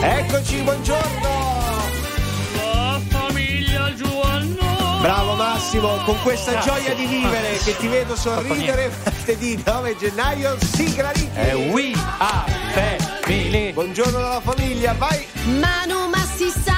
Eccoci, 0.00 0.62
buongiorno! 0.62 1.28
La 2.54 3.00
famiglia 3.08 3.92
Giovanno. 3.94 4.98
Bravo 5.00 5.34
Massimo, 5.34 5.96
con 6.04 6.16
questa 6.22 6.58
gioia 6.60 6.94
di 6.94 7.06
vivere 7.06 7.58
che 7.64 7.76
ti 7.76 7.88
vedo 7.88 8.14
sorridere 8.14 8.92
martedì 9.04 9.60
9 9.64 9.96
gennaio, 9.96 10.56
sigla 10.60 11.10
Ricky. 11.10 11.34
È 11.34 11.54
We 11.54 11.92
Are 12.18 12.52
Family. 13.22 13.72
Buongiorno 13.72 14.18
dalla 14.18 14.40
famiglia, 14.40 14.94
vai! 14.94 15.26
Manu 15.58 16.08
Massi 16.08 16.48
Sara 16.48 16.77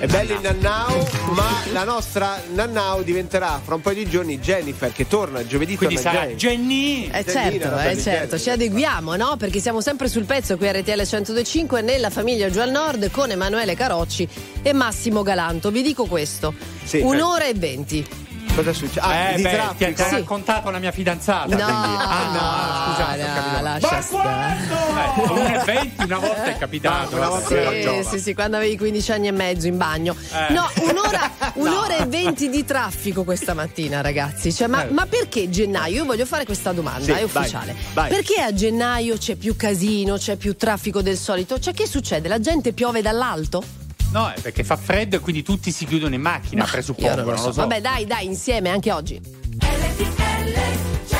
È 0.00 0.06
bello 0.06 0.32
il 0.32 0.40
Nannau, 0.40 1.06
ma 1.32 1.46
la 1.72 1.84
nostra 1.84 2.40
Nannau 2.54 3.02
diventerà 3.02 3.60
fra 3.62 3.74
un 3.74 3.82
paio 3.82 3.96
di 4.02 4.08
giorni 4.08 4.38
Jennifer 4.38 4.90
che 4.92 5.06
torna 5.06 5.46
giovedì 5.46 5.76
Quindi 5.76 5.96
torna 5.96 6.10
sarà 6.10 6.26
Jenny. 6.28 6.36
Jenny. 6.36 7.04
Eh 7.12 7.22
Bellina, 7.22 7.32
certo, 7.32 7.66
eh 7.66 7.82
bella 7.82 8.00
certo, 8.00 8.38
ci 8.38 8.48
adeguiamo, 8.48 9.16
no? 9.16 9.36
Perché 9.36 9.60
siamo 9.60 9.82
sempre 9.82 10.08
sul 10.08 10.24
pezzo 10.24 10.56
qui 10.56 10.68
a 10.68 10.72
RTL 10.72 11.00
102.5 11.02 11.84
nella 11.84 12.08
famiglia 12.08 12.48
Giù 12.48 12.60
al 12.60 12.70
Nord 12.70 13.10
con 13.10 13.30
Emanuele 13.30 13.74
Carocci 13.74 14.26
e 14.62 14.72
Massimo 14.72 15.22
Galanto. 15.22 15.70
Vi 15.70 15.82
dico 15.82 16.06
questo, 16.06 16.54
Sì. 16.82 17.00
un'ora 17.00 17.44
e 17.44 17.52
venti. 17.52 18.06
Cosa 18.54 18.72
succede? 18.72 19.00
Ah, 19.00 19.30
eh, 19.30 19.36
di 19.36 19.42
beh, 19.42 19.48
ti, 19.50 19.54
traffico. 19.54 19.92
ti 19.94 20.02
ha 20.02 20.04
Sì. 20.08 20.14
raccontato 20.16 20.70
la 20.70 20.78
mia 20.78 20.90
fidanzata. 20.92 21.56
No, 21.56 21.64
Ah, 21.64 22.26
no, 22.32 22.92
scusate, 22.94 23.22
ho 23.22 23.26
no, 23.26 23.34
capito. 23.34 23.62
lascia 23.62 24.00
stare. 24.02 24.56
Eh, 25.16 25.30
un 25.30 25.46
evento 25.46 26.04
una 26.04 26.18
volta 26.18 26.44
è 26.44 26.58
capitato. 26.58 27.16
Una 27.16 27.26
eh, 27.26 27.28
volta 27.28 28.02
sì. 28.02 28.08
Sì, 28.10 28.18
sì, 28.20 28.34
quando 28.34 28.56
avevi 28.56 28.76
15 28.76 29.12
anni 29.12 29.28
e 29.28 29.32
mezzo 29.32 29.66
in 29.66 29.76
bagno. 29.78 30.14
Eh. 30.32 30.52
No, 30.52 30.68
un'ora, 30.90 31.30
un'ora 31.54 31.96
e 31.98 32.06
20 32.06 32.48
di 32.50 32.64
traffico 32.64 33.24
questa 33.24 33.54
mattina, 33.54 34.00
ragazzi. 34.02 34.52
Cioè, 34.52 34.66
ma, 34.66 34.84
Eh. 34.86 34.90
ma 34.90 35.06
perché 35.06 35.48
gennaio? 35.48 35.96
Io 35.96 36.04
voglio 36.04 36.26
fare 36.26 36.44
questa 36.44 36.72
domanda, 36.72 37.04
Sì, 37.04 37.10
è 37.12 37.14
vai, 37.14 37.24
ufficiale. 37.24 37.74
vai. 37.94 38.08
Perché 38.10 38.40
a 38.42 38.52
gennaio 38.52 39.16
c'è 39.16 39.36
più 39.36 39.56
casino, 39.56 40.16
c'è 40.16 40.36
più 40.36 40.56
traffico 40.56 41.00
del 41.02 41.16
solito? 41.16 41.58
Cioè, 41.58 41.72
che 41.72 41.86
succede? 41.86 42.28
La 42.28 42.40
gente 42.40 42.72
piove 42.72 43.00
dall'alto? 43.00 43.62
No, 44.12 44.32
è 44.32 44.40
perché 44.40 44.64
fa 44.64 44.76
freddo 44.76 45.16
e 45.16 45.18
quindi 45.20 45.42
tutti 45.42 45.70
si 45.70 45.86
chiudono 45.86 46.14
in 46.14 46.20
macchina, 46.20 46.64
Io 46.64 46.70
presuppongo, 46.70 47.22
non 47.22 47.34
lo 47.34 47.36
so. 47.36 47.52
Vabbè, 47.52 47.80
dai, 47.80 48.06
dai, 48.06 48.26
insieme 48.26 48.68
anche 48.68 48.90
oggi. 48.90 49.20
He 49.60 51.19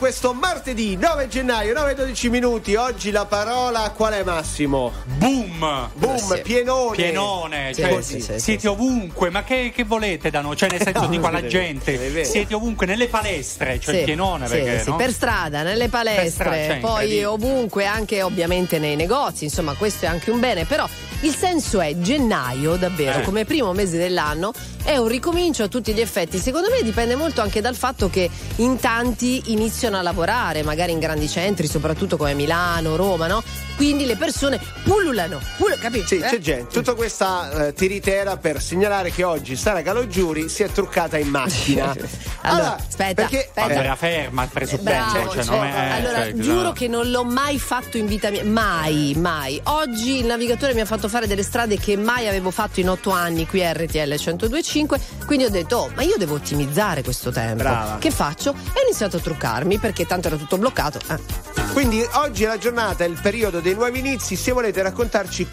Questo 0.00 0.32
martedì 0.32 0.96
9 0.96 1.28
gennaio 1.28 1.74
9-12 1.74 2.30
minuti 2.30 2.74
oggi 2.74 3.10
la 3.10 3.26
parola 3.26 3.92
qual 3.94 4.14
è 4.14 4.22
Massimo? 4.22 4.90
Boom! 5.04 5.90
Boom, 5.92 6.16
Sì. 6.16 6.40
pienone 6.40 6.96
Pienone, 6.96 7.74
Sì, 7.74 7.82
cioè, 7.82 8.00
sì, 8.02 8.20
sì, 8.22 8.38
siete 8.38 8.60
sì. 8.60 8.66
ovunque, 8.66 9.28
ma 9.28 9.44
che, 9.44 9.70
che 9.74 9.84
volete 9.84 10.30
da 10.30 10.40
noi? 10.40 10.56
Cioè, 10.56 10.70
nel 10.70 10.80
senso, 10.82 11.00
No, 11.06 11.26
alla 11.26 11.38
è 11.38 11.42
vero, 11.42 11.48
gente, 11.48 12.24
siete 12.24 12.54
ovunque, 12.54 12.86
nelle 12.86 13.08
palestre, 13.08 13.78
cioè 13.78 13.92
il 13.94 14.00
Sì, 14.00 14.06
pienone, 14.06 14.46
sì, 14.46 14.54
perché, 14.54 14.80
sì, 14.80 14.88
no? 14.88 14.96
per 14.96 15.12
strada, 15.12 15.62
nelle 15.62 15.88
palestre, 15.90 16.30
strada, 16.30 16.56
cioè, 16.56 16.78
poi 16.78 17.22
ovunque, 17.24 17.84
anche 17.84 18.22
ovviamente 18.22 18.78
nei 18.78 18.96
negozi, 18.96 19.44
insomma 19.44 19.74
questo 19.74 20.06
è 20.06 20.08
anche 20.08 20.30
un 20.30 20.40
bene, 20.40 20.64
però 20.64 20.88
il 21.20 21.34
senso 21.34 21.80
è 21.80 21.96
gennaio 21.98 22.76
davvero, 22.76 23.18
Eh. 23.20 23.22
come 23.22 23.44
primo 23.44 23.72
mese 23.72 23.98
dell'anno, 23.98 24.52
è 24.82 24.96
un 24.96 25.08
ricomincio 25.08 25.62
a 25.64 25.68
tutti 25.68 25.92
gli 25.92 26.00
effetti, 26.00 26.38
secondo 26.38 26.68
me 26.70 26.82
dipende 26.82 27.14
molto 27.14 27.40
anche 27.42 27.60
dal 27.60 27.74
fatto 27.76 28.08
che 28.08 28.28
in 28.56 28.78
tanti 28.78 29.52
iniziano 29.52 29.98
a 29.98 30.02
lavorare, 30.02 30.62
magari 30.62 30.92
in 30.92 30.98
grandi 30.98 31.28
centri, 31.28 31.66
soprattutto 31.66 32.16
come 32.16 32.32
Milano, 32.34 32.96
Roma, 32.96 33.26
no? 33.26 33.42
Quindi 33.76 34.04
le 34.04 34.16
persone 34.16 34.60
pullulano, 34.84 35.40
pull- 35.56 35.78
capisci? 35.78 36.16
Sì, 36.16 36.22
eh? 36.22 36.28
c'è 36.28 36.38
gente. 36.38 36.72
Tutta 36.72 36.94
questa 36.94 37.66
eh, 37.68 37.72
tiritera 37.72 38.36
per 38.36 38.60
segnalare 38.60 39.10
che 39.10 39.24
oggi 39.24 39.56
Sara 39.56 39.80
Calogiuri 39.82 40.48
si 40.48 40.62
è 40.62 40.70
truccata 40.70 41.18
in 41.18 41.28
macchina. 41.28 41.94
Allora, 42.42 42.76
aspetta, 42.76 43.12
perché, 43.26 43.50
aspetta. 43.54 43.68
Eh, 43.68 43.84
era 43.84 43.96
ferma 43.96 44.44
il 44.44 44.48
presupposto, 44.50 44.90
Bravo, 44.90 45.30
cioè, 45.30 45.44
cioè, 45.44 45.56
non 45.56 45.66
è- 45.66 45.90
allora 45.90 46.22
cioè, 46.22 46.32
giuro 46.36 46.62
no. 46.62 46.72
che 46.72 46.88
non 46.88 47.10
l'ho 47.10 47.22
mai 47.22 47.58
fatto 47.58 47.98
in 47.98 48.06
vita 48.06 48.30
mia, 48.30 48.42
mai, 48.46 49.12
mai. 49.18 49.60
Oggi 49.64 50.20
il 50.20 50.24
navigatore 50.24 50.72
mi 50.72 50.80
ha 50.80 50.86
fatto 50.86 51.06
fare 51.10 51.26
delle 51.26 51.42
strade 51.42 51.76
che 51.78 51.96
mai 51.96 52.26
avevo 52.28 52.50
fatto 52.50 52.80
in 52.80 52.88
otto 52.88 53.10
anni 53.10 53.46
qui 53.46 53.62
a 53.64 53.72
RTL 53.72 53.98
1025, 54.16 54.98
quindi 55.26 55.44
ho 55.44 55.50
detto, 55.50 55.76
oh, 55.76 55.90
ma 55.94 56.02
io 56.02 56.14
devo 56.16 56.36
ottimizzare 56.36 57.02
questo 57.02 57.30
tempo. 57.30 57.56
Brava. 57.62 57.98
Che 57.98 58.10
faccio? 58.10 58.50
E 58.52 58.80
ho 58.80 58.84
iniziato 58.86 59.18
a 59.18 59.20
truccarmi 59.20 59.78
perché 59.78 60.06
tanto 60.06 60.28
era 60.28 60.36
tutto 60.36 60.56
bloccato. 60.56 60.98
Eh. 61.10 61.18
Quindi 61.72 62.04
oggi 62.14 62.44
è 62.44 62.46
la 62.46 62.58
giornata, 62.58 63.04
è 63.04 63.06
il 63.06 63.18
periodo 63.20 63.60
dei 63.60 63.74
nuovi 63.74 63.98
inizi. 63.98 64.34
Se 64.36 64.50
volete 64.52 64.82
raccontarci 64.82 65.46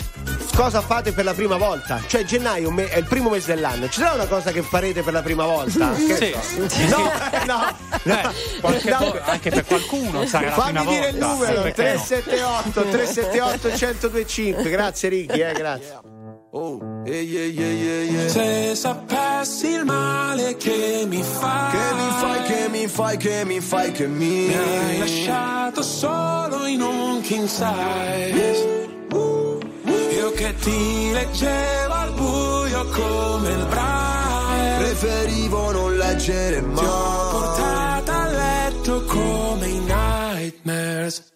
cosa 0.55 0.81
fate 0.81 1.11
per 1.11 1.23
la 1.25 1.33
prima 1.33 1.57
volta, 1.57 2.01
cioè 2.07 2.23
gennaio 2.23 2.71
me- 2.71 2.87
è 2.89 2.97
il 2.97 3.05
primo 3.05 3.29
mese 3.29 3.53
dell'anno, 3.53 3.87
ci 3.89 3.99
sarà 3.99 4.13
una 4.13 4.25
cosa 4.25 4.51
che 4.51 4.63
farete 4.63 5.03
per 5.03 5.13
la 5.13 5.21
prima 5.21 5.45
volta? 5.45 5.93
Che 6.07 6.15
Sì. 6.15 6.87
so? 6.87 6.97
No, 7.45 7.75
no, 8.03 8.13
Eh, 8.13 8.59
qualche 8.61 8.89
no. 8.89 8.97
vo- 8.99 9.19
anche 9.23 9.49
per 9.51 9.65
qualcuno 9.65 10.25
sarà 10.25 10.47
la 10.47 10.53
Fammi 10.53 10.71
prima 10.73 10.89
dire 10.91 11.09
il 11.09 11.17
volta. 11.17 11.27
numero 11.27 11.55
Sì, 11.57 11.61
perché 11.71 11.81
no? 11.83 12.61
378 12.63 12.81
378 12.89 13.67
1025 13.67 14.69
grazie 14.71 15.09
Ricky 15.09 15.39
eh, 15.41 15.46
grazie 15.53 16.15
Oh, 16.59 16.79
yeah, 17.05 17.19
yeah, 17.19 17.43
yeah, 17.43 17.71
yeah, 17.71 18.01
yeah. 18.03 18.27
Se 18.29 18.73
sapessi 18.73 19.67
il 19.67 19.83
male 19.83 20.55
che 20.55 21.05
mi 21.05 21.21
fai, 21.21 21.71
che 21.71 21.93
mi 21.93 22.09
fai, 22.19 22.41
che 22.43 22.69
mi 22.69 22.87
fai, 22.87 23.17
che 23.17 23.45
mi 23.45 23.59
fai, 23.59 23.91
che 23.91 24.07
mi, 24.07 24.55
hai 24.55 24.97
lasciato 24.97 25.83
solo 25.83 26.65
in 26.65 26.81
un 26.81 27.21
king 27.21 27.45
size. 27.47 28.87
Io 30.15 30.31
che 30.31 30.55
ti 30.55 31.11
leggevo 31.11 31.93
al 31.93 32.13
buio 32.13 32.85
come 32.85 33.49
il 33.49 33.65
braille. 33.65 34.77
Preferivo 34.77 35.71
non 35.71 35.95
leggere 35.97 36.61
mai. 36.61 36.75
Ti 36.75 36.85
ho 36.85 37.29
portata 37.29 38.21
a 38.21 38.27
letto 38.29 39.03
come 39.03 39.67
i 39.67 39.79
nightmares. 39.79 41.35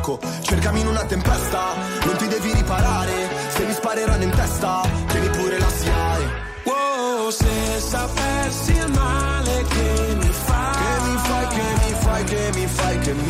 Yoko 0.00 0.18
Cercami 0.40 0.80
in 0.80 0.86
una 0.86 1.04
tempesta, 1.04 1.74
non 2.04 2.16
ti 2.16 2.26
devi 2.26 2.52
riparare. 2.52 3.28
Se 3.48 3.64
mi 3.64 3.72
spareranno 3.72 4.22
in 4.22 4.30
testa, 4.30 4.80
tieni 5.08 5.28
pure 5.28 5.58
la 5.58 5.68
SIAE 5.68 6.48
Wow, 6.64 7.30
se 7.30 7.78
sapessi 7.78 8.72
il 8.72 8.90
male 8.90 9.64
che 9.68 10.14
mi 10.20 10.30
fai 10.30 10.72
Che 10.72 11.08
mi 11.08 11.16
fai, 11.16 11.46
che 11.46 11.62
mi 11.84 11.94
fai, 12.00 12.24
che 12.24 12.50
mi 12.54 12.66
fai, 12.66 12.98
che 12.98 13.12
mi 13.12 13.28
hai 13.28 13.29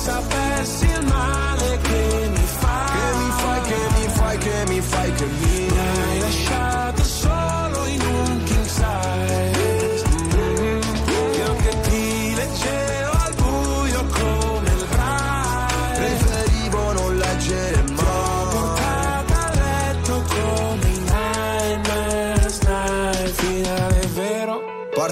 se 0.00 0.06
sapessi 0.06 0.79
il 0.79 0.79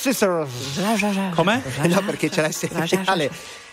Scissors. 0.00 0.48
Com'è? 1.34 1.62
Eh 1.82 1.88
no, 1.88 2.00
perché 2.02 2.30
c'è 2.30 2.40
la 2.40 2.50
seriale. 2.50 3.30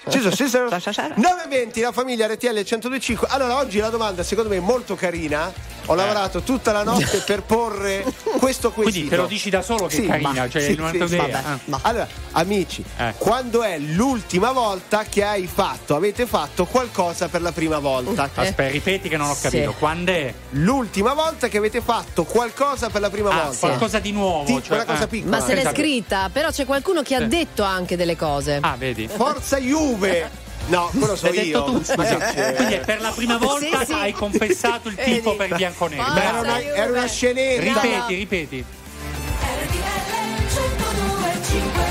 Scissors, 0.10 0.36
scissors. 0.36 0.72
9.20, 1.18 1.82
la 1.82 1.92
famiglia 1.92 2.28
RTL 2.28 2.48
1025. 2.54 3.28
Allora, 3.30 3.58
oggi 3.58 3.80
la 3.80 3.90
domanda 3.90 4.24
secondo 4.24 4.50
me 4.50 4.58
è 4.58 4.62
molto 4.62 4.96
carina. 4.96 5.76
Ho 5.90 5.96
lavorato 5.96 6.42
tutta 6.42 6.74
la 6.74 6.84
notte 6.84 7.20
per 7.26 7.44
porre 7.44 8.04
questo 8.40 8.72
quesito. 8.72 8.82
Quindi 8.92 9.08
te 9.10 9.16
lo 9.16 9.26
dici 9.26 9.50
da 9.50 9.62
solo 9.62 9.86
che 9.88 10.04
è 10.04 10.06
carina, 10.06 10.34
ma- 10.34 10.50
cioè 10.50 10.62
sì, 10.62 10.76
non 10.76 10.92
sì, 10.92 11.08
sì. 11.08 11.16
Vabbè, 11.16 11.32
Ah. 11.32 11.60
ma- 11.66 11.80
Allora, 11.84 12.08
amici, 12.34 12.84
Eh. 12.98 13.14
quando 13.18 13.64
è 13.64 13.78
l'ultima 13.80 14.52
volta 14.52 15.06
che 15.08 15.24
hai 15.24 15.48
fatto, 15.48 15.96
avete 15.96 16.26
fatto 16.26 16.66
qualcosa 16.66 17.30
per 17.30 17.42
la 17.42 17.54
prima 17.54 17.80
volta? 17.80 18.24
Aspetta, 18.24 18.68
ripeti 18.68 19.08
che 19.08 19.16
non 19.16 19.30
ho 19.30 19.38
capito. 19.42 19.72
Sì. 19.72 19.78
Quando 19.80 20.12
è? 20.12 20.34
L'ultima 20.52 21.14
volta 21.14 21.48
che 21.48 21.58
avete 21.58 21.80
fatto 21.80 22.26
qualcosa 22.26 22.90
per 22.90 23.00
la 23.00 23.10
prima 23.10 23.30
Ah, 23.30 23.44
volta. 23.46 23.68
qualcosa 23.68 24.00
di 24.00 24.12
nuovo. 24.12 24.44
Di- 24.44 24.62
cioè, 24.62 24.76
una 24.76 24.86
cosa 24.86 25.04
ah. 25.04 25.08
piccola. 25.08 25.38
Ma 25.38 25.46
se 25.46 25.54
l'è 25.54 25.60
Esatto. 25.62 25.76
scritta, 25.76 26.30
però 26.34 26.50
c'è 26.52 26.66
qualcuno 26.66 27.02
che 27.02 27.16
ha 27.16 27.20
Sì. 27.20 27.28
detto 27.28 27.64
anche 27.64 27.96
delle 27.96 28.18
cose. 28.18 28.58
Ah, 28.62 28.76
vedi. 28.78 29.08
Forza 29.08 29.58
Juve! 29.58 29.97
No, 30.68 30.90
quello 30.92 31.16
so 31.16 31.28
L'hai 31.32 31.48
io. 31.48 31.64
tu, 31.64 31.82
c'è? 31.82 32.54
Quindi 32.56 32.74
è 32.74 32.80
per 32.82 33.00
la 33.00 33.12
prima 33.12 33.38
volta 33.38 33.80
Sì, 33.80 33.86
sì. 33.86 33.94
hai 33.94 34.12
confessato 34.12 34.90
il 34.90 34.96
tipo 34.96 35.36
per 35.36 35.56
bianconero. 35.56 36.02
Ah, 36.02 36.12
Ma 36.14 36.24
era 36.24 36.40
una, 36.42 36.62
era 36.62 36.92
una 36.92 37.08
scenetta. 37.08 37.62
Ripeti, 37.82 38.16
ripeti. 38.16 38.66
RTL 39.40 39.80
1025 40.52 41.86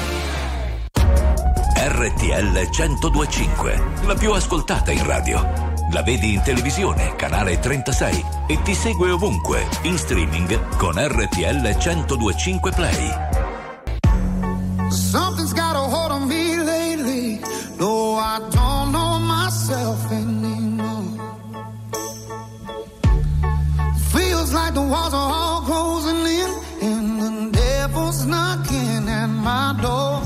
RTL 1.79 2.69
1025, 2.71 3.83
la 4.05 4.15
più 4.15 4.33
ascoltata 4.33 4.91
in 4.91 5.07
radio. 5.07 5.75
La 5.93 6.03
vedi 6.03 6.35
in 6.35 6.43
televisione, 6.43 7.15
canale 7.17 7.59
36 7.59 8.25
e 8.49 8.61
ti 8.63 8.75
segue 8.75 9.11
ovunque, 9.11 9.67
in 9.83 9.97
streaming 9.97 10.77
con 10.77 10.95
RTL 10.97 11.77
1025 11.79 12.71
Play. 12.73 13.11
Something's 14.91 15.26
I 18.37 18.39
don't 18.39 18.93
know 18.93 19.19
myself 19.19 20.13
anymore. 20.13 21.09
Feels 24.13 24.53
like 24.53 24.75
the 24.75 24.83
walls 24.83 25.15
are 25.15 25.33
all 25.39 25.63
closing 25.63 26.21
in, 26.41 26.51
and 26.83 27.23
the 27.23 27.59
devil's 27.59 28.27
knocking 28.27 29.09
at 29.09 29.29
my 29.29 29.75
door. 29.81 30.21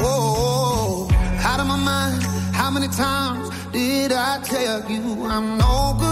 Whoa, 0.00 1.08
out 1.48 1.58
of 1.58 1.66
my 1.66 1.78
mind. 1.78 2.22
How 2.54 2.70
many 2.70 2.86
times 2.86 3.50
did 3.72 4.12
I 4.12 4.40
tell 4.44 4.88
you 4.88 5.24
I'm 5.24 5.58
no 5.58 5.96
good 5.98 6.11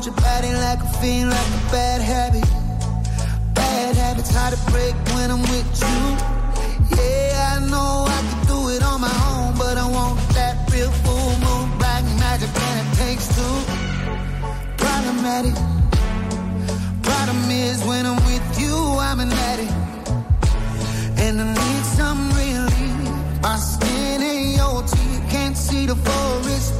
Want 0.00 0.16
your 0.16 0.24
body 0.24 0.52
like 0.54 0.80
a 0.80 0.88
fiend, 1.00 1.28
like 1.28 1.46
a 1.46 1.70
bad 1.70 2.00
habit. 2.00 2.48
Bad 3.52 3.96
habits 3.96 4.34
hard 4.34 4.54
to 4.54 4.70
break 4.70 4.94
when 5.14 5.30
I'm 5.30 5.42
with 5.42 5.68
you. 5.84 6.00
Yeah, 6.96 7.56
I 7.56 7.68
know 7.68 8.06
I 8.08 8.20
can 8.28 8.46
do 8.46 8.68
it 8.70 8.82
on 8.82 9.00
my 9.02 9.14
own, 9.28 9.58
but 9.58 9.76
I 9.76 9.86
want 9.90 10.18
that 10.32 10.56
real 10.72 10.90
full 11.04 11.32
moon 11.44 11.78
black 11.78 12.04
magic, 12.18 12.48
and 12.48 12.76
it 12.80 12.90
takes 12.96 13.26
two. 13.36 13.56
Problematic. 14.78 15.54
Problem 17.02 17.50
is, 17.50 17.84
when 17.84 18.06
I'm 18.06 18.20
with 18.24 18.46
you, 18.58 18.76
I'm 19.08 19.20
an 19.20 19.32
addict, 19.50 19.72
and 21.24 21.40
I 21.42 21.46
need 21.60 21.84
some 21.98 22.20
relief. 22.40 23.42
My 23.42 23.56
skin 23.56 24.22
and 24.22 24.56
your 24.56 24.82
teeth 24.82 25.24
can't 25.28 25.56
see 25.56 25.84
the 25.84 25.96
forest 25.96 26.79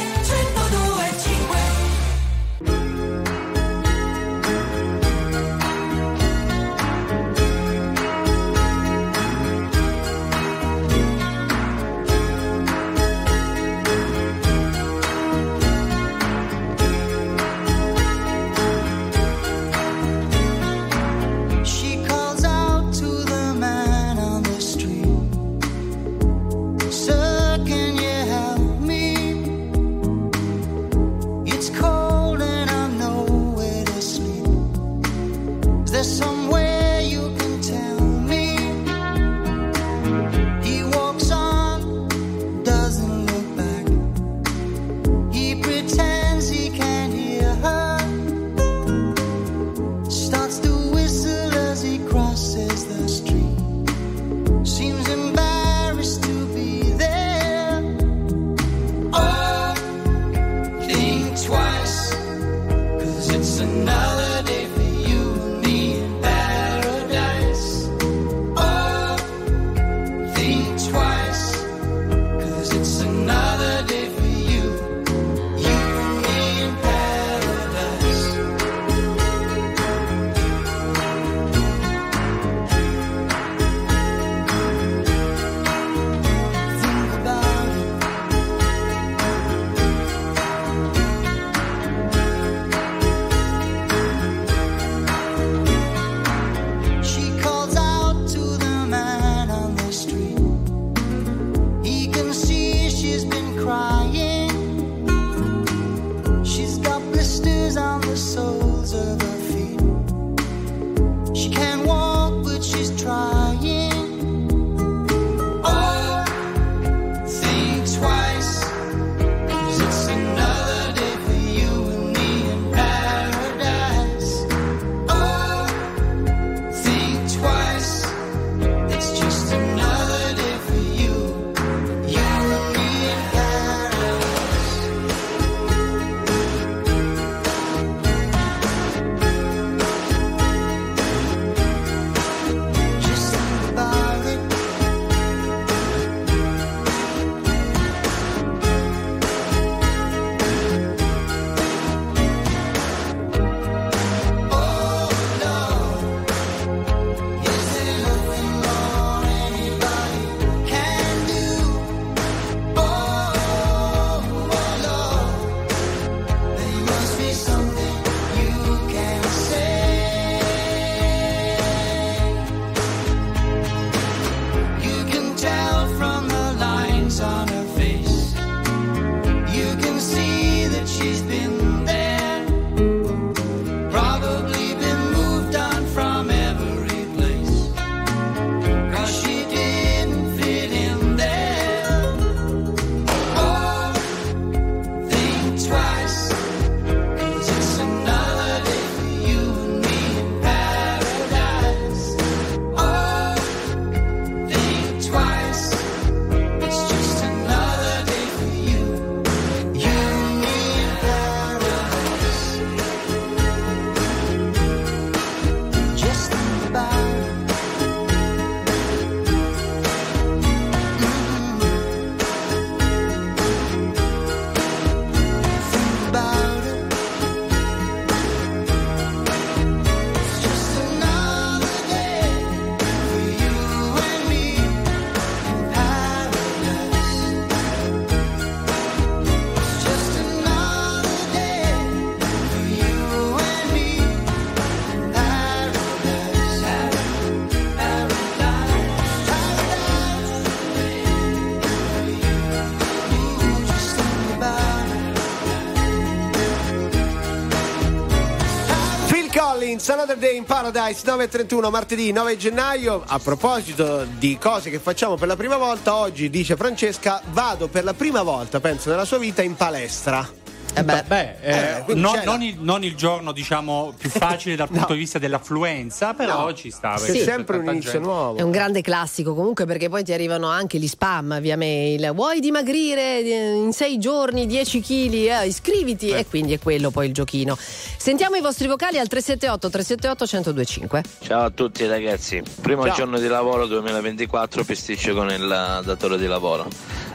Collins, 259.81 259.89
Another 259.89 260.17
Day 260.17 260.37
in 260.37 260.43
Paradise, 260.43 261.03
9.31, 261.05 261.69
martedì 261.69 262.11
9 262.11 262.37
gennaio. 262.37 263.03
A 263.05 263.19
proposito 263.19 264.05
di 264.17 264.37
cose 264.39 264.69
che 264.69 264.79
facciamo 264.79 265.15
per 265.15 265.27
la 265.27 265.35
prima 265.35 265.57
volta, 265.57 265.95
oggi, 265.95 266.29
dice 266.29 266.55
Francesca, 266.55 267.21
vado 267.31 267.67
per 267.67 267.83
la 267.83 267.93
prima 267.93 268.21
volta, 268.21 268.59
penso, 268.59 268.89
nella 268.89 269.05
sua 269.05 269.17
vita 269.17 269.41
in 269.41 269.55
palestra. 269.55 270.40
Eh 270.73 270.83
beh, 270.85 271.03
Beh, 271.05 271.35
eh, 271.41 271.83
Eh, 271.87 271.93
non, 271.95 272.21
non 272.23 272.41
il, 272.41 272.57
non 272.59 272.83
il 272.83 272.95
giorno, 272.95 273.33
diciamo, 273.33 273.93
più 273.97 274.07
facile 274.09 274.55
dal 274.55 274.67
punto 274.69 274.87
No. 274.87 274.93
di 274.93 274.99
vista 274.99 275.19
dell'affluenza, 275.19 276.13
però 276.13 276.45
No. 276.45 276.53
ci 276.53 276.71
sta. 276.71 276.95
Perché 276.97 277.11
c'è 277.19 277.23
sempre 277.23 277.57
un 277.57 277.65
inizio 277.67 277.91
gente. 277.91 278.07
nuovo. 278.07 278.37
È 278.37 278.41
un 278.41 278.51
grande 278.51 278.81
classico 278.81 279.33
comunque 279.35 279.65
perché 279.65 279.89
poi 279.89 280.03
ti 280.03 280.13
arrivano 280.13 280.47
anche 280.47 280.79
gli 280.79 280.87
spam 280.87 281.39
via 281.41 281.57
mail. 281.57 282.11
Vuoi 282.13 282.39
dimagrire 282.39 283.19
eh, 283.19 283.51
in 283.53 283.73
sei 283.73 283.97
giorni 283.99 284.45
10 284.47 284.79
kg? 284.81 285.45
iscriviti 285.45 286.09
e 286.11 286.25
quindi 286.25 286.53
è 286.53 286.59
quello 286.59 286.89
poi 286.89 287.07
il 287.07 287.13
giochino. 287.13 287.57
Sentiamo 287.57 288.37
i 288.37 288.41
vostri 288.41 288.67
vocali 288.67 288.97
al 288.97 289.07
378 289.07 289.69
378 289.69 290.25
1025. 290.25 291.03
Ciao 291.19 291.43
a 291.45 291.49
tutti 291.49 291.85
ragazzi, 291.85 292.41
primo 292.61 292.85
Ciao. 292.85 292.95
giorno 292.95 293.19
di 293.19 293.27
lavoro 293.27 293.65
2024 293.67 294.63
pisticcio 294.63 295.13
con 295.13 295.29
il 295.29 295.43
eh, 295.43 295.85
datore 295.85 296.17
di 296.17 296.27
lavoro. 296.27 296.67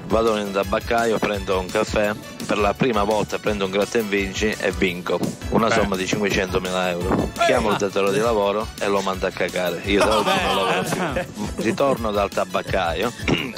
Vado 0.09 0.37
in 0.37 0.53
tabaccaio, 0.53 1.19
prendo 1.19 1.59
un 1.59 1.67
caffè, 1.67 2.13
per 2.47 2.59
la 2.59 2.75
prima 2.75 3.03
volta 3.03 3.39
prendo 3.39 3.65
un 3.65 3.71
gratta 3.73 3.99
e 3.99 4.03
vinci 4.03 4.55
e 4.59 4.71
vinco 4.71 5.19
una 5.51 5.67
Beh. 5.69 5.75
somma 5.75 5.97
di 5.97 6.05
500.000 6.05 6.89
euro. 6.89 7.31
Chiamo 7.45 7.71
il 7.73 7.77
datore 7.77 8.13
di 8.13 8.21
lavoro 8.21 8.69
e 8.81 8.87
lo 8.87 9.01
mando 9.01 9.27
a 9.27 9.31
cagare. 9.31 9.81
Io 9.87 9.99
da 9.99 10.19
oggi 10.19 10.31
non 10.45 10.57
lavoro 10.57 10.83
più. 11.23 11.45
Ritorno 11.57 12.11
dal 12.13 12.31
tabaccaio 12.31 13.13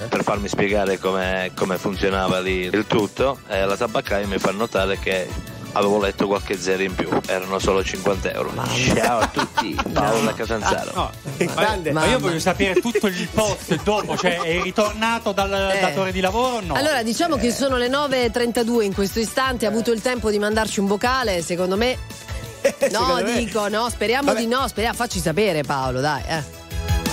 per 0.08 0.22
farmi 0.22 0.48
spiegare 0.48 0.98
come, 0.98 1.52
funzionava 1.76 2.40
lì 2.40 2.62
il 2.62 2.86
tutto 2.86 3.40
e 3.46 3.64
la 3.64 3.76
tabaccaia 3.76 4.26
mi 4.26 4.38
fa 4.38 4.50
notare 4.52 4.98
che 4.98 5.28
avevo 5.72 5.98
letto 6.00 6.26
qualche 6.26 6.58
zero 6.58 6.82
in 6.82 6.94
più, 6.94 7.08
erano 7.26 7.58
solo 7.58 7.82
50 7.84 8.32
euro. 8.32 8.52
Ciao 8.94 9.18
a 9.20 9.26
tutti, 9.28 9.76
Paolo 9.92 10.20
da 10.24 10.34
Catanzaro. 10.34 10.90
No, 10.94 11.10
Grande. 11.54 11.92
ma 11.92 12.06
io 12.06 12.18
voglio 12.18 12.40
sapere 12.40 12.80
tutto 12.80 13.06
il 13.06 13.28
post 13.32 13.82
dopo, 13.82 14.16
cioè 14.16 14.40
è 14.40 14.62
ritornato 14.62 15.32
dal 15.32 15.52
Eh. 15.52 15.80
datore 15.80 16.12
di 16.12 16.20
lavoro 16.20 16.56
o 16.56 16.60
no? 16.60 16.74
Allora, 16.74 17.02
diciamo 17.02 17.36
che 17.36 17.52
sono 17.52 17.76
le 17.76 17.88
9.32 17.88 18.82
in 18.82 18.94
questo 18.94 19.20
istante. 19.20 19.66
Ha 19.66 19.68
avuto 19.68 19.92
il 19.92 20.00
tempo 20.02 20.30
di 20.30 20.38
mandarci 20.38 20.80
un 20.80 20.86
vocale. 20.86 21.42
Secondo 21.42 21.76
me, 21.76 21.96
no, 22.62 22.70
Secondo 22.88 23.22
me- 23.24 23.36
dico 23.36 23.68
no. 23.68 23.88
Speriamo 23.88 24.26
Vabbè. 24.32 24.40
di 24.40 24.46
no. 24.46 24.66
Speriamo, 24.68 24.96
facci 24.96 25.20
sapere, 25.20 25.62
Paolo, 25.62 26.00
dai. 26.00 26.22
eh. 26.28 26.56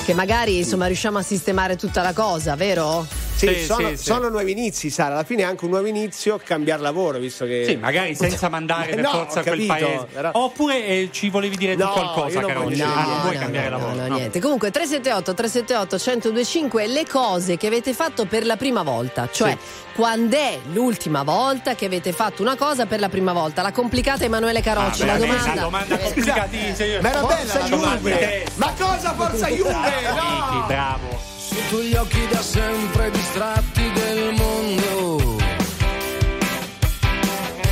Che 0.05 0.13
magari 0.13 0.57
insomma 0.57 0.85
riusciamo 0.85 1.17
a 1.17 1.23
sistemare 1.23 1.75
tutta 1.77 2.01
la 2.03 2.13
cosa, 2.13 2.55
vero? 2.55 3.05
Sì, 3.35 3.47
Sì, 3.47 3.65
sono, 3.65 3.89
sì, 3.89 3.97
sono 3.97 4.29
nuovi 4.29 4.51
inizi, 4.51 4.89
Sara. 4.89 5.13
Alla 5.15 5.23
fine 5.25 5.41
è 5.41 5.45
anche 5.45 5.65
un 5.65 5.71
nuovo 5.71 5.85
inizio 5.87 6.39
cambiare 6.43 6.81
lavoro, 6.81 7.17
visto 7.19 7.45
che. 7.45 7.65
Sì, 7.67 7.75
magari 7.75 8.15
senza 8.15 8.47
mandare 8.49 8.91
per 8.95 9.01
No, 9.03 9.09
forza 9.09 9.41
a 9.41 9.43
quel 9.43 9.67
capito, 9.67 9.73
paese. 9.87 10.05
però- 10.11 10.29
Oppure 10.33 10.85
eh, 10.85 11.09
ci 11.11 11.29
volevi 11.29 11.57
dire 11.57 11.75
No, 11.75 11.89
qualcosa, 11.91 12.39
Carolina? 12.39 12.85
Ah, 12.85 12.95
dire 12.95 13.07
non 13.11 13.21
vuoi 13.21 13.33
no, 13.33 13.39
cambiare 13.41 13.69
no, 13.69 13.77
lavoro? 13.77 13.95
no, 13.95 14.07
No. 14.07 14.15
niente. 14.15 14.39
Comunque 14.39 14.71
378 14.71 15.33
378 15.33 15.95
1025 15.97 16.87
le 16.87 17.05
cose 17.05 17.57
che 17.57 17.67
avete 17.67 17.93
fatto 17.93 18.25
per 18.25 18.45
la 18.45 18.55
prima 18.55 18.83
volta, 18.83 19.27
cioè 19.31 19.57
quando 19.95 20.35
è 20.37 20.59
l'ultima 20.71 21.23
volta 21.23 21.75
che 21.75 21.85
avete 21.85 22.11
fatto 22.13 22.41
una 22.41 22.55
cosa 22.55 22.85
per 22.85 22.99
la 22.99 23.09
prima 23.09 23.33
volta? 23.33 23.61
La 23.61 23.71
complicata 23.71 24.23
Emanuele 24.23 24.61
Carocci, 24.61 25.03
Ah, 25.03 25.05
la 25.07 25.17
domanda. 25.17 25.51
una 25.51 25.61
domanda 25.61 25.99
Eh, 25.99 26.03
complicatissima. 26.03 27.01
Ma 27.01 27.09
era 27.09 27.21
bella 27.23 27.53
la! 27.53 27.65
Juve! 27.65 28.45
Ma 28.55 28.73
cosa 28.77 29.13
forza 29.13 29.47
Juve? 29.51 29.71
No! 29.71 30.63
bravo. 30.67 31.33
Sotto 31.55 31.81
gli 31.81 31.95
occhi 31.95 32.27
da 32.27 32.41
sempre 32.41 33.09
distratti 33.11 33.89
del 33.93 34.33
mondo. 34.33 35.37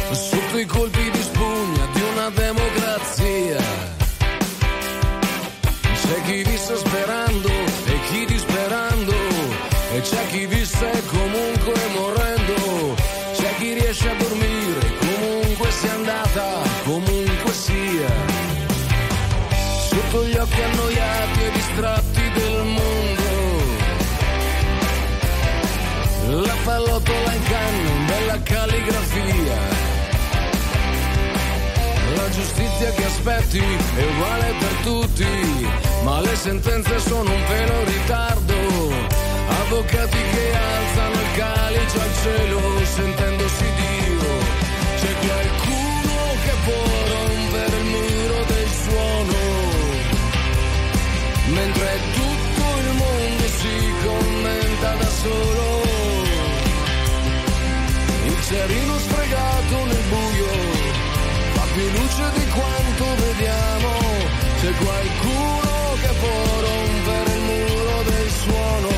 Sotto 0.10 0.58
i 0.58 0.66
colpi 0.66 1.12
di 1.12 1.22
spugna 1.22 1.86
di 1.92 2.02
una 2.14 2.30
democrazia. 2.30 3.58
C'è 6.02 6.22
chi 6.24 6.44
visse 6.44 6.78
sperando 6.78 6.93
La 27.04 27.12
pallottola 27.12 27.34
in 27.34 27.44
canna, 27.44 27.90
in 27.90 28.06
bella 28.06 28.42
calligrafia. 28.44 29.58
La 32.16 32.30
giustizia 32.30 32.92
che 32.92 33.06
aspetti 33.06 33.60
è 33.60 34.04
uguale 34.04 34.54
per 34.60 34.74
tutti, 34.84 35.68
ma 36.04 36.22
le 36.22 36.36
sentenze 36.36 37.00
sono 37.00 37.34
un 37.34 37.44
in 37.48 37.84
ritardo. 37.84 38.54
Avvocati 39.48 40.18
che 40.18 40.56
alzano 40.56 41.22
il 41.22 41.32
calice 41.36 42.00
al 42.00 42.14
cielo 42.22 42.86
sentendosi 42.86 43.66
Dio. 43.76 44.30
C'è 45.00 45.14
qualcuno 45.28 46.16
che 46.44 46.54
può 46.64 46.84
rompere 47.12 47.78
il 47.78 47.86
muro 47.86 48.44
del 48.46 48.70
suono 48.84 49.74
mentre 51.54 52.13
Il 58.54 58.60
cerino 58.60 59.00
sfregato 59.00 59.86
nel 59.86 60.04
buio 60.10 60.52
fa 61.54 61.66
più 61.74 61.90
luce 61.90 62.32
di 62.36 62.46
quanto 62.50 63.06
vediamo. 63.16 63.92
C'è 64.62 64.72
qualcuno 64.74 65.72
che 66.00 66.12
può 66.20 66.60
rompere 66.62 67.34
il 67.34 67.42
muro 67.42 68.04
del 68.04 68.30
suono. 68.30 68.90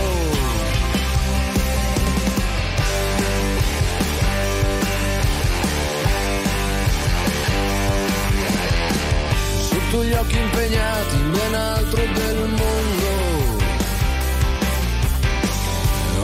Sotto 9.69 10.03
gli 10.03 10.13
occhi 10.13 10.37
impegnati 10.37 11.15
in 11.15 11.31
ben 11.31 11.53
altro 11.53 12.01
del 12.13 12.49
mondo. 12.49 13.63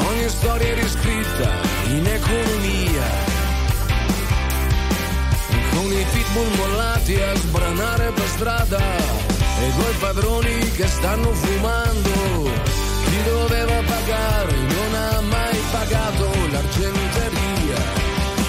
Ogni 0.09 0.27
storia 0.27 0.67
è 0.67 0.73
riscritta 0.73 1.49
in 1.85 2.05
economia. 2.05 3.00
Con 5.81 5.91
i 5.91 6.05
pitbull 6.13 6.55
mollati 6.57 7.15
a 7.15 7.33
sbranare 7.33 8.11
per 8.11 8.27
strada 8.27 8.77
e 8.77 9.71
coi 9.75 9.93
padroni 9.99 10.71
che 10.77 10.85
stanno 10.85 11.33
fumando. 11.33 12.51
Chi 13.09 13.23
doveva 13.23 13.81
pagare 13.81 14.57
non 14.57 14.93
ha 14.93 15.21
mai 15.21 15.57
pagato 15.71 16.25
l'argenteria. 16.51 17.81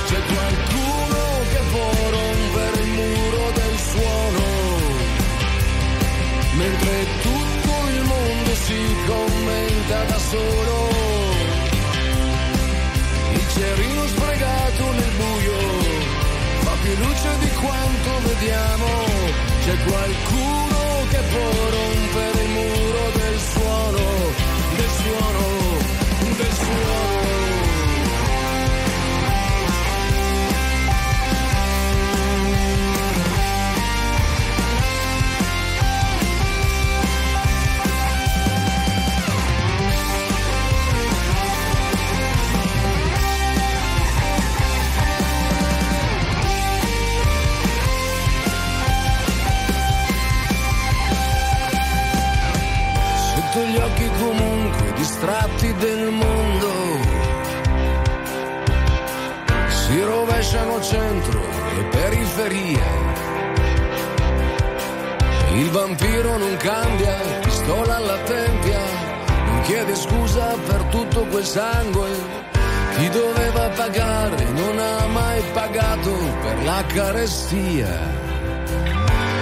C'è 0.09 0.21
qualcuno 0.35 1.21
che 1.53 1.61
può 1.71 1.91
rompere 2.11 2.83
il 2.83 2.91
muro 3.01 3.51
del 3.55 3.79
suono 3.79 4.45
mentre 6.59 7.07
tutto 7.23 7.73
il 7.95 8.03
mondo 8.03 8.55
si 8.67 8.97
commenta 9.07 10.05
da 10.05 10.19
solo. 10.19 11.02
Luce 16.97 17.39
di 17.39 17.51
quanto 17.51 18.11
vediamo. 18.29 18.87
C'è 19.65 19.77
qualcuno 19.85 21.07
che 21.11 21.21
può 21.31 21.51
rompere 21.71 22.43
il 22.43 22.51
muro 22.51 22.92
centro 60.93 61.41
e 61.79 61.83
periferia. 61.85 62.87
Il 65.55 65.71
vampiro 65.71 66.37
non 66.37 66.55
cambia, 66.59 67.17
pistola 67.41 67.97
alla 67.97 68.19
tempia, 68.19 68.81
non 69.47 69.61
chiede 69.63 69.95
scusa 69.95 70.55
per 70.67 70.83
tutto 70.91 71.25
quel 71.31 71.45
sangue. 71.45 72.11
Chi 72.97 73.09
doveva 73.09 73.69
pagare 73.71 74.45
non 74.51 74.79
ha 74.79 75.07
mai 75.07 75.43
pagato 75.55 76.15
per 76.43 76.63
la 76.65 76.85
carestia. 76.87 77.93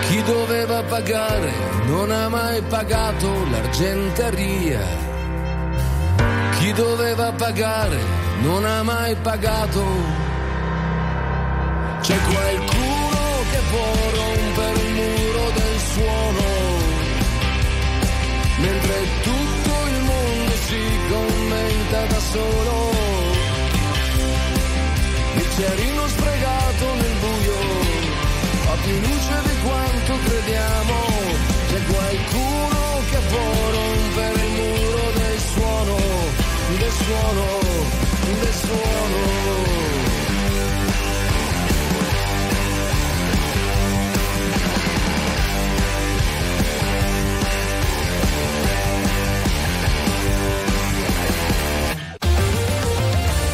Chi 0.07 0.23
doveva 0.23 0.83
pagare 0.85 1.53
non 1.87 2.13
ha 2.13 2.29
mai 2.29 2.63
pagato 2.63 3.29
l'argenteria. 3.51 4.83
Chi 6.59 6.73
doveva 6.73 7.33
pagare 7.33 7.99
non 8.41 8.65
ha 8.65 8.83
mai 8.85 9.17
pagato 9.17 10.30
c'è 12.03 12.17
qualcuno 12.17 13.45
che 13.51 13.61
può 13.71 13.93
rompere 14.17 14.81
un 14.83 14.93
muro 14.95 15.51
del 15.51 15.79
suono, 15.93 16.45
mentre 18.59 18.97
tutto 19.23 19.73
il 19.87 20.03
mondo 20.03 20.53
si 20.67 20.83
commenta 21.09 22.07
da 22.07 22.21
solo. 22.21 22.91
Bicchierino 25.37 26.09
spregato 26.09 26.95
nel 26.95 27.17
buio, 27.21 27.61
fa 28.65 28.75
più 28.83 28.95
luce 28.99 29.37
di 29.45 29.61
quanto 29.63 30.19
crediamo. 30.25 30.99
C'è 31.69 31.83
qualcuno 31.85 32.81
che 33.11 33.19
può 33.29 33.71
rompere 33.71 34.47
il 34.47 34.53
muro 34.53 35.11
del 35.15 35.39
suono, 35.53 35.97
del 36.79 36.93
suono, 36.93 37.47
del 38.41 38.55
suono. 38.55 39.90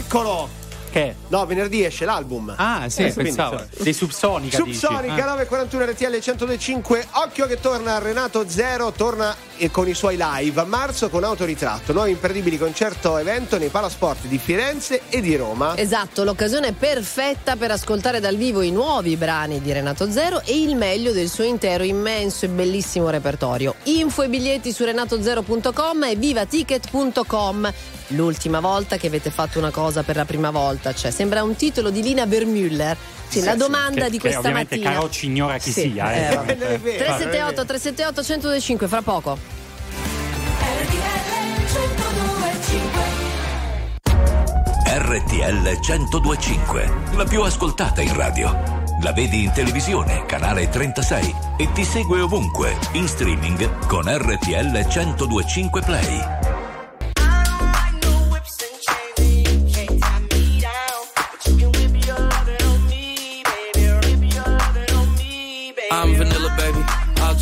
Eccolo! 0.00 0.48
Che? 0.90 1.14
No, 1.28 1.44
venerdì 1.44 1.84
esce 1.84 2.04
l'album. 2.06 2.52
Ah, 2.56 2.88
sì, 2.88 3.04
eh, 3.04 3.12
pensavo. 3.12 3.56
Quindi, 3.56 3.82
dei 3.82 3.92
Subsonica. 3.92 4.56
Subsonica 4.56 5.22
ah. 5.24 5.34
941 5.34 5.84
RTL 5.84 6.20
105. 6.20 7.06
Occhio 7.12 7.46
che 7.46 7.60
torna 7.60 7.98
Renato 7.98 8.48
Zero, 8.48 8.90
torna 8.90 9.36
eh, 9.58 9.70
con 9.70 9.86
i 9.86 9.94
suoi 9.94 10.16
live. 10.18 10.58
A 10.58 10.64
marzo 10.64 11.10
con 11.10 11.22
autoritratto. 11.22 11.92
Nuovi 11.92 12.12
imperdibili 12.12 12.58
concerto 12.58 13.18
evento 13.18 13.58
nei 13.58 13.68
palasport 13.68 14.24
di 14.24 14.38
Firenze 14.38 15.02
e 15.10 15.20
di 15.20 15.36
Roma. 15.36 15.76
Esatto, 15.76 16.24
l'occasione 16.24 16.72
perfetta 16.72 17.54
per 17.54 17.70
ascoltare 17.70 18.18
dal 18.18 18.36
vivo 18.36 18.62
i 18.62 18.72
nuovi 18.72 19.16
brani 19.16 19.60
di 19.60 19.70
Renato 19.72 20.10
Zero 20.10 20.42
e 20.44 20.60
il 20.60 20.74
meglio 20.76 21.12
del 21.12 21.28
suo 21.28 21.44
intero 21.44 21.84
immenso 21.84 22.46
e 22.46 22.48
bellissimo 22.48 23.10
repertorio. 23.10 23.74
Info 23.84 24.22
e 24.22 24.28
biglietti 24.28 24.72
su 24.72 24.82
renatozero.com 24.82 26.04
e 26.04 26.16
vivaticket.com. 26.16 27.72
L'ultima 28.14 28.58
volta 28.60 28.96
che 28.96 29.06
avete 29.06 29.30
fatto 29.30 29.58
una 29.58 29.70
cosa 29.70 30.02
per 30.02 30.16
la 30.16 30.24
prima 30.24 30.50
volta, 30.50 30.92
cioè 30.92 31.10
sembra 31.12 31.42
un 31.44 31.54
titolo 31.54 31.90
di 31.90 32.02
Lina 32.02 32.26
Vermüller. 32.26 32.96
Sì, 33.28 33.42
la 33.42 33.54
domanda 33.54 34.04
Che- 34.04 34.10
di 34.10 34.16
che 34.16 34.22
questa 34.22 34.38
ovviamente 34.40 34.76
mattina. 34.76 34.94
Carocci 34.94 35.26
ignora 35.26 35.58
chi 35.58 35.70
Sì, 35.70 35.80
sia. 35.92 36.12
eh, 36.12 36.18
Eh, 36.32 36.34
vabbè. 36.34 36.56
vabbè. 36.56 36.78
378 36.96 37.64
378 37.64 38.22
1025 38.22 38.88
fra 38.88 39.02
poco. 39.02 39.38
RTL 44.84 45.78
1025, 45.80 46.92
la 47.16 47.24
più 47.24 47.42
ascoltata 47.42 48.00
in 48.00 48.14
radio. 48.14 48.78
La 49.02 49.12
vedi 49.12 49.44
in 49.44 49.52
televisione, 49.52 50.24
canale 50.26 50.68
36 50.68 51.34
e 51.56 51.70
ti 51.72 51.84
segue 51.84 52.20
ovunque, 52.20 52.76
in 52.92 53.08
streaming 53.08 53.86
con 53.86 54.04
RTL 54.06 54.86
1025 54.88 55.80
Play. 55.82 56.49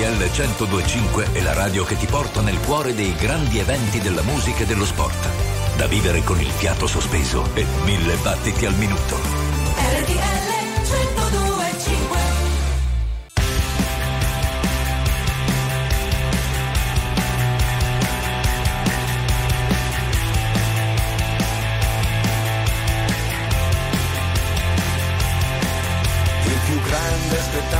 RTL 0.00 0.16
1025 0.16 1.32
è 1.32 1.42
la 1.42 1.52
radio 1.52 1.84
che 1.84 1.94
ti 1.94 2.06
porta 2.06 2.40
nel 2.40 2.58
cuore 2.60 2.94
dei 2.94 3.14
grandi 3.16 3.58
eventi 3.58 4.00
della 4.00 4.22
musica 4.22 4.62
e 4.62 4.64
dello 4.64 4.86
sport. 4.86 5.28
Da 5.76 5.86
vivere 5.88 6.22
con 6.22 6.40
il 6.40 6.48
fiato 6.48 6.86
sospeso 6.86 7.44
e 7.52 7.66
mille 7.84 8.14
battiti 8.22 8.64
al 8.64 8.72
minuto. 8.76 9.16
RTL 9.16 10.40
1025 10.86 12.18
Il 26.46 26.58
più 26.64 26.80
grande 26.80 27.36
spettacolo 27.42 27.79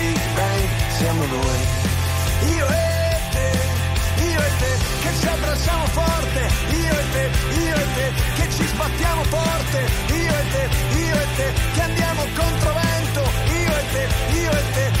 siamo 1.01 1.25
noi. 1.25 1.61
Io 2.55 2.65
e 2.67 3.17
te, 3.33 3.49
io 4.29 4.39
e 4.39 4.51
te, 4.61 4.71
che 5.01 5.09
ci 5.19 5.27
abbracciamo 5.27 5.85
forte. 5.87 6.41
Io 6.83 6.93
e 7.01 7.05
te, 7.13 7.23
io 7.65 7.75
e 7.75 7.85
te, 7.95 8.07
che 8.35 8.49
ci 8.55 8.65
sbattiamo 8.67 9.23
forte. 9.23 9.79
Io 10.21 10.33
e 10.41 10.43
te, 10.53 10.63
io 11.05 11.15
e 11.15 11.27
te, 11.37 11.47
che 11.73 11.81
andiamo 11.81 12.21
contro 12.35 12.73
vento. 12.81 13.21
Io 13.61 13.73
e 13.79 13.83
te, 13.93 14.03
io 14.41 14.51
e 14.51 14.63
te 14.73 15.00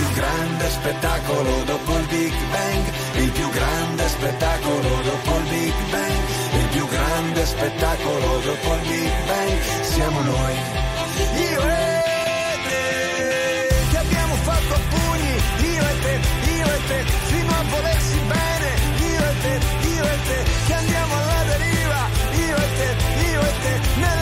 più 0.00 0.12
grande 0.12 0.70
spettacolo 0.70 1.62
dopo 1.64 1.98
il 1.98 2.06
Big 2.06 2.32
Bang, 2.50 2.84
il 3.16 3.30
più 3.32 3.50
grande 3.50 4.08
spettacolo 4.08 4.88
dopo 5.02 5.36
il 5.36 5.42
Big 5.50 5.74
Bang, 5.90 6.22
il 6.52 6.68
più 6.68 6.88
grande 6.88 7.44
spettacolo 7.44 8.40
dopo 8.40 8.74
il 8.76 8.80
Big 8.80 9.12
Bang, 9.26 9.60
siamo 9.82 10.20
noi. 10.22 10.54
Io 11.50 11.60
e 11.60 12.02
te, 12.66 13.84
che 13.90 13.98
abbiamo 13.98 14.34
fatto 14.36 14.80
pugni, 14.88 15.34
io 15.74 15.82
e 15.82 15.98
te, 16.00 16.20
io 16.56 16.64
e 16.64 16.78
te, 16.86 17.04
fino 17.26 17.50
a 17.52 17.62
volersi 17.68 18.18
bene, 18.20 18.68
io 19.12 19.22
e 19.28 19.34
te, 19.42 19.60
io 19.86 20.04
e 20.04 20.18
te, 20.26 20.44
che 20.66 20.72
andiamo 20.72 21.14
alla 21.14 21.42
deriva, 21.44 22.08
io 22.48 22.56
e 22.56 22.68
te, 22.78 22.96
io 23.32 23.40
e 23.42 23.52
te, 23.60 23.80
nella 24.00 24.19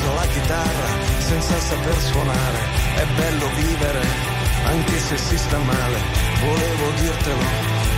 preso 0.00 0.14
la 0.14 0.26
chitarra 0.26 0.88
senza 1.18 1.58
saper 1.58 1.98
suonare, 1.98 2.58
è 2.96 3.06
bello 3.16 3.46
vivere 3.54 4.02
anche 4.64 4.98
se 4.98 5.16
si 5.16 5.38
sta 5.38 5.58
male. 5.58 5.98
Volevo 6.40 6.90
dirtelo 6.98 7.42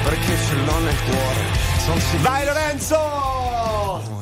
perché 0.05 0.37
ce 0.37 0.55
l'ho 0.55 0.79
nel 0.81 0.97
cuore. 1.05 1.41
Son 1.85 2.01
sicuro- 2.01 2.23
Vai 2.23 2.45
Lorenzo! 2.45 4.21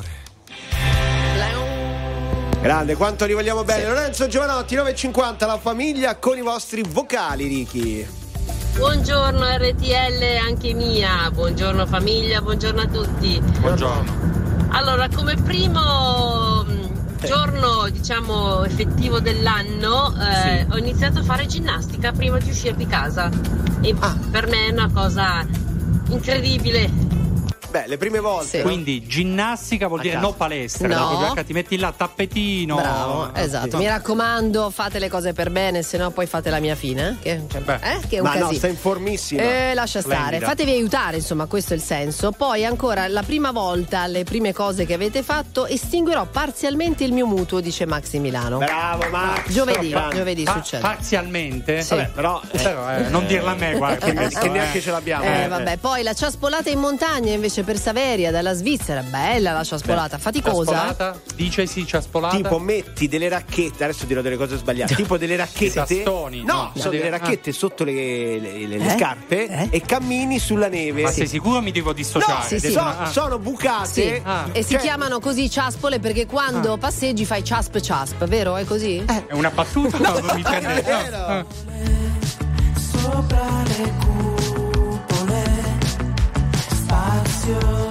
Grande, 2.61 2.95
quanto 2.95 3.25
li 3.25 3.33
vogliamo 3.33 3.63
bene. 3.63 3.87
Lorenzo 3.87 4.27
Giovanotti, 4.27 4.75
9.50, 4.75 5.47
la 5.47 5.57
famiglia 5.57 6.17
con 6.17 6.37
i 6.37 6.41
vostri 6.41 6.83
vocali, 6.87 7.47
Ricky. 7.47 8.07
Buongiorno 8.75 9.43
RTL 9.57 10.23
anche 10.47 10.73
mia, 10.73 11.29
buongiorno 11.33 11.87
famiglia, 11.87 12.39
buongiorno 12.41 12.81
a 12.81 12.87
tutti. 12.87 13.41
Buongiorno. 13.59 14.29
Allora, 14.73 15.07
come 15.13 15.35
primo 15.35 16.63
mh, 16.65 16.80
giorno 17.23 17.87
diciamo 17.89 18.63
effettivo 18.63 19.19
dell'anno 19.19 20.13
eh, 20.19 20.65
ho 20.69 20.77
iniziato 20.77 21.19
a 21.19 21.23
fare 21.23 21.45
ginnastica 21.45 22.11
prima 22.11 22.37
di 22.39 22.49
uscire 22.49 22.75
di 22.75 22.87
casa. 22.87 23.29
E 23.81 23.95
per 24.29 24.47
me 24.47 24.67
è 24.67 24.71
una 24.71 24.89
cosa 24.91 25.45
incredibile. 26.09 27.10
Beh, 27.71 27.85
le 27.87 27.97
prime 27.97 28.19
volte. 28.19 28.61
Quindi 28.61 29.05
ginnastica 29.07 29.87
vuol 29.87 29.99
A 29.99 30.03
dire 30.03 30.15
casa. 30.15 30.27
no 30.27 30.33
palestra. 30.33 30.87
No. 30.87 30.95
no? 30.99 31.07
Proprio, 31.07 31.31
ecco, 31.31 31.43
ti 31.45 31.53
metti 31.53 31.77
là 31.77 31.93
tappetino. 31.95 32.75
Bravo, 32.75 33.33
esatto. 33.33 33.77
Mi 33.77 33.87
raccomando, 33.87 34.69
fate 34.69 34.99
le 34.99 35.09
cose 35.09 35.33
per 35.33 35.49
bene, 35.51 35.81
se 35.81 35.97
no 35.97 36.11
poi 36.11 36.25
fate 36.27 36.49
la 36.49 36.59
mia 36.59 36.75
fine. 36.75 37.17
eh? 37.21 37.23
Che, 37.23 37.41
cioè, 37.49 37.79
eh? 37.81 38.07
che 38.07 38.17
è 38.17 38.19
un 38.19 38.25
Ma 38.25 38.33
no, 38.33 38.39
casino. 38.41 38.57
sta 38.57 38.67
in 38.67 38.77
formissima. 38.77 39.41
Eh, 39.41 39.73
lascia 39.73 40.01
stare, 40.01 40.15
Splendida. 40.23 40.45
fatevi 40.47 40.71
aiutare, 40.71 41.15
insomma, 41.17 41.45
questo 41.45 41.73
è 41.73 41.75
il 41.77 41.81
senso. 41.81 42.31
Poi 42.31 42.65
ancora 42.65 43.07
la 43.07 43.23
prima 43.23 43.51
volta, 43.51 44.05
le 44.07 44.23
prime 44.23 44.51
cose 44.53 44.85
che 44.85 44.93
avete 44.93 45.23
fatto, 45.23 45.65
estinguerò 45.65 46.25
parzialmente 46.25 47.03
il 47.05 47.13
mio 47.13 47.25
mutuo, 47.25 47.61
dice 47.61 47.85
Maxi 47.85 48.19
Milano. 48.19 48.57
Bravo 48.57 49.09
Max. 49.09 49.49
Giovedì, 49.51 49.89
giovedì 50.13 50.43
Pa- 50.43 50.53
succede. 50.53 50.81
parzialmente. 50.81 51.81
Sì. 51.81 51.95
Vabbè, 51.95 52.09
però, 52.09 52.41
però, 52.51 52.91
eh, 52.91 53.09
non 53.09 53.25
dirla 53.27 53.51
a 53.51 53.55
me, 53.55 53.75
guarda. 53.77 54.05
Che, 54.05 54.13
questo, 54.13 54.39
che 54.41 54.45
eh. 54.47 54.49
neanche 54.49 54.81
ce 54.81 54.91
l'abbiamo. 54.91 55.23
Eh, 55.23 55.47
vabbè, 55.47 55.77
poi 55.77 56.03
la 56.03 56.13
ciaspolata 56.13 56.69
in 56.69 56.79
montagna 56.79 57.31
invece 57.31 57.60
per 57.63 57.77
Saveria 57.79 58.31
dalla 58.31 58.53
Svizzera, 58.53 59.01
bella 59.01 59.51
la 59.51 59.63
ciaspolata, 59.63 60.17
faticosa. 60.17 60.71
Ciaspolata, 60.71 61.19
dice 61.35 61.65
sì, 61.65 61.85
ciaspolata. 61.85 62.35
Tipo 62.35 62.59
metti 62.59 63.07
delle 63.07 63.29
racchette, 63.29 63.83
adesso 63.83 64.05
dirò 64.05 64.21
delle 64.21 64.37
cose 64.37 64.57
sbagliate, 64.57 64.95
tipo 64.95 65.17
delle 65.17 65.35
racchette. 65.35 65.71
Sastoni, 65.71 66.43
no, 66.43 66.53
no, 66.53 66.71
sono 66.75 66.89
delle- 66.91 67.03
delle 67.05 67.17
racchette 67.17 67.51
sotto 67.51 67.83
le, 67.83 68.39
le- 68.39 68.57
le- 68.67 68.77
le 68.77 68.85
Eh? 68.85 68.97
scarpe 68.97 69.69
e 69.69 69.81
cammini 69.81 70.39
sulla 70.39 70.67
neve. 70.67 71.03
Ma 71.03 71.11
sei 71.11 71.27
sicuro 71.27 71.61
mi 71.61 71.71
devo 71.71 71.93
dissociare? 71.93 72.33
No, 72.41 72.45
Sì, 72.47 72.59
sì. 72.59 72.71
So- 72.71 72.79
ah. 72.79 73.09
sono 73.11 73.39
bucate. 73.39 73.89
Sì, 73.89 74.21
Ah. 74.23 74.47
e 74.51 74.63
si 74.63 74.71
Cioè- 74.73 74.81
chiamano 74.81 75.19
così 75.19 75.49
ciaspole 75.49 75.99
perché 75.99 76.25
quando 76.25 76.77
passeggi 76.77 77.25
fai 77.25 77.43
ciasp 77.43 77.79
ciasp, 77.79 78.25
vero? 78.25 78.55
È 78.57 78.63
così? 78.65 79.03
È 79.05 79.33
una 79.33 79.49
battuta? 79.49 79.97
No, 80.01 80.19
mi 80.35 80.41
prende. 80.41 80.73
è 80.75 80.83
vero. 80.83 81.17
Ah. 81.25 81.45
Sopra 82.75 83.63
le 83.65 83.93
pasión. 87.41 87.90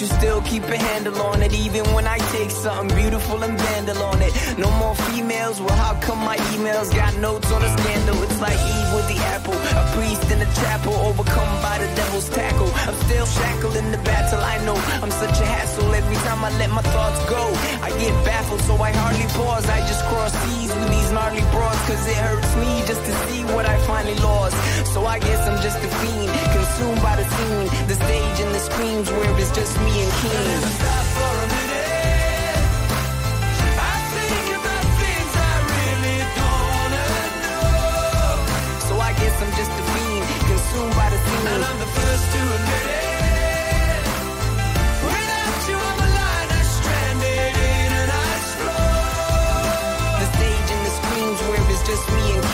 you 0.00 0.06
still 0.06 0.40
keep 0.42 0.62
a 0.64 0.76
handle 0.76 1.20
on 1.22 1.42
it. 1.42 1.52
Even 1.52 1.84
when 1.92 2.06
I 2.06 2.18
take 2.18 2.50
something 2.50 2.96
beautiful 2.96 3.42
and 3.42 3.58
vandal 3.58 4.02
on 4.02 4.17
no 4.58 4.70
more 4.82 4.96
females, 5.06 5.60
well 5.60 5.78
how 5.78 5.94
come 6.00 6.18
my 6.18 6.36
emails 6.50 6.90
got 6.92 7.16
notes 7.18 7.46
on 7.52 7.62
a 7.62 7.70
scandal? 7.78 8.20
It's 8.24 8.40
like 8.40 8.58
Eve 8.58 8.90
with 8.92 9.06
the 9.06 9.18
apple, 9.30 9.54
a 9.54 9.82
priest 9.94 10.26
in 10.34 10.42
a 10.42 10.50
chapel, 10.58 10.94
overcome 11.06 11.62
by 11.62 11.78
the 11.78 11.86
devil's 11.94 12.28
tackle. 12.28 12.66
I'm 12.90 12.98
still 13.06 13.26
shackled 13.26 13.76
in 13.76 13.92
the 13.92 13.98
battle, 13.98 14.40
I 14.40 14.58
know 14.66 14.74
I'm 14.74 15.12
such 15.12 15.38
a 15.38 15.46
hassle. 15.46 15.94
Every 15.94 16.16
time 16.26 16.42
I 16.42 16.50
let 16.58 16.70
my 16.70 16.82
thoughts 16.82 17.22
go, 17.30 17.38
I 17.86 17.90
get 18.02 18.12
baffled, 18.26 18.60
so 18.62 18.74
I 18.82 18.90
hardly 18.90 19.30
pause. 19.38 19.64
I 19.70 19.78
just 19.86 20.02
cross 20.10 20.34
seas 20.42 20.74
with 20.74 20.90
these 20.90 21.12
gnarly 21.12 21.46
bras, 21.54 21.78
cause 21.86 22.02
it 22.08 22.18
hurts 22.18 22.52
me 22.58 22.82
just 22.90 23.02
to 23.06 23.12
see 23.30 23.44
what 23.54 23.64
I 23.64 23.78
finally 23.86 24.18
lost. 24.26 24.58
So 24.92 25.06
I 25.06 25.20
guess 25.20 25.38
I'm 25.46 25.62
just 25.62 25.78
a 25.78 25.90
fiend, 26.02 26.34
consumed 26.50 27.00
by 27.00 27.14
the 27.14 27.26
scene, 27.30 27.68
the 27.86 27.94
stage 27.94 28.38
and 28.42 28.52
the 28.52 28.62
screams 28.68 29.08
where 29.08 29.38
it's 29.38 29.54
just 29.54 29.78
me 29.86 30.02
and 30.02 30.12
King. 30.18 30.97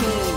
cool. 0.05 0.34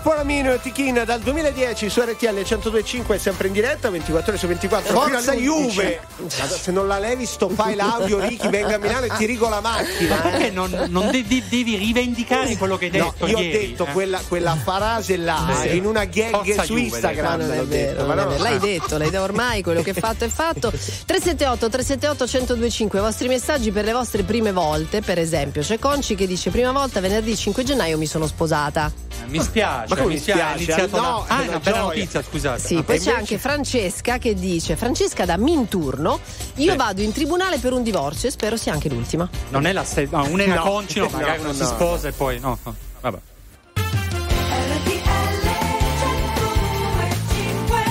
Foramino 0.00 0.52
e 0.52 0.60
Tichina 0.60 1.04
dal 1.04 1.20
2010 1.20 1.88
su 1.90 2.00
RTL 2.00 2.26
102.5 2.26 3.18
sempre 3.18 3.48
in 3.48 3.52
diretta 3.52 3.90
24 3.90 4.30
ore 4.30 4.38
su 4.38 4.46
24 4.46 4.92
Forza 4.92 5.34
Juve! 5.34 6.00
se 6.28 6.70
non 6.70 6.86
la 6.86 6.98
levi 6.98 7.26
stoppai 7.26 7.74
l'audio 7.74 8.20
Ricky 8.20 8.48
venga 8.48 8.76
a 8.76 8.78
Milano 8.78 9.06
e 9.06 9.10
ti 9.16 9.26
rigo 9.26 9.48
la 9.48 9.60
macchina 9.60 10.14
ma 10.16 10.20
perché 10.20 10.46
eh? 10.46 10.50
non, 10.50 10.86
non 10.88 11.10
devi, 11.10 11.42
devi, 11.48 11.76
rivendicare 11.76 12.56
quello 12.56 12.76
che 12.76 12.86
hai 12.86 12.90
detto 12.92 13.14
no, 13.18 13.26
io 13.26 13.38
ieri, 13.38 13.48
ho 13.48 13.60
detto 13.60 13.86
eh? 13.86 13.92
quella, 13.92 14.20
quella, 14.26 14.56
frase 14.56 15.16
là 15.16 15.62
eh, 15.62 15.76
in 15.76 15.84
una 15.84 16.04
gag 16.04 16.30
Forza 16.30 16.62
su 16.62 16.74
Juve, 16.74 16.80
Instagram 16.80 17.40
non 17.40 17.52
è 17.52 17.64
vero, 17.64 18.04
detto, 18.04 18.14
non 18.14 18.32
è 18.32 18.38
l'hai 18.38 18.58
detto 18.58 18.98
l'hai 18.98 19.10
detto 19.10 19.22
ormai 19.22 19.62
quello 19.62 19.82
che 19.82 19.90
è 19.90 19.94
fatto 19.94 20.24
è 20.24 20.28
fatto. 20.28 20.70
378 20.70 21.68
378 21.68 22.24
1025 22.24 22.98
i 22.98 23.02
vostri 23.02 23.28
messaggi 23.28 23.70
per 23.72 23.84
le 23.84 23.92
vostre 23.92 24.22
prime 24.22 24.52
volte 24.52 25.00
per 25.00 25.18
esempio 25.18 25.62
c'è 25.62 25.78
Conci 25.78 26.14
che 26.14 26.26
dice 26.26 26.50
prima 26.50 26.72
volta 26.72 27.00
venerdì 27.00 27.36
5 27.36 27.64
gennaio 27.64 27.98
mi 27.98 28.06
sono 28.06 28.26
sposata. 28.26 29.07
Mi 29.28 29.40
spiace, 29.42 29.86
Ma 29.94 30.00
come 30.00 30.14
mi 30.14 30.18
spiace, 30.18 30.40
spiace? 30.40 30.52
è 30.52 30.56
iniziato 30.84 30.96
No, 30.96 31.24
da- 31.28 31.34
Ah, 31.34 31.38
è 31.38 31.42
una 31.42 31.48
una 31.50 31.58
bella 31.60 31.76
gioia. 31.76 31.86
notizia, 32.00 32.22
scusate. 32.22 32.58
Sì, 32.60 32.74
Ah, 32.76 32.82
poi 32.82 32.94
e 32.94 32.98
c'è 32.98 33.04
invece- 33.04 33.18
anche 33.18 33.38
Francesca 33.38 34.18
che 34.18 34.34
dice 34.34 34.76
Francesca 34.76 35.24
da 35.24 35.36
Minturno, 35.36 36.20
io 36.56 36.70
Sì. 36.72 36.76
vado 36.76 37.02
in 37.02 37.12
tribunale 37.12 37.58
per 37.58 37.72
un 37.72 37.82
divorzio 37.82 38.28
e 38.28 38.32
spero 38.32 38.56
sia 38.56 38.72
anche 38.72 38.88
l'ultima. 38.88 39.28
Non 39.50 39.66
è 39.66 39.72
la 39.72 39.84
stessa, 39.84 40.16
no, 40.18 40.28
una 40.30 40.42
è 40.42 40.46
una 40.46 40.54
No. 40.56 40.62
concino, 40.62 41.08
magari 41.12 41.38
No, 41.42 41.48
uno 41.50 41.58
no. 41.58 41.64
si 41.64 41.64
sposa 41.64 42.08
e 42.08 42.12
poi 42.12 42.38
no, 42.40 42.58
Vabbè. 43.00 43.18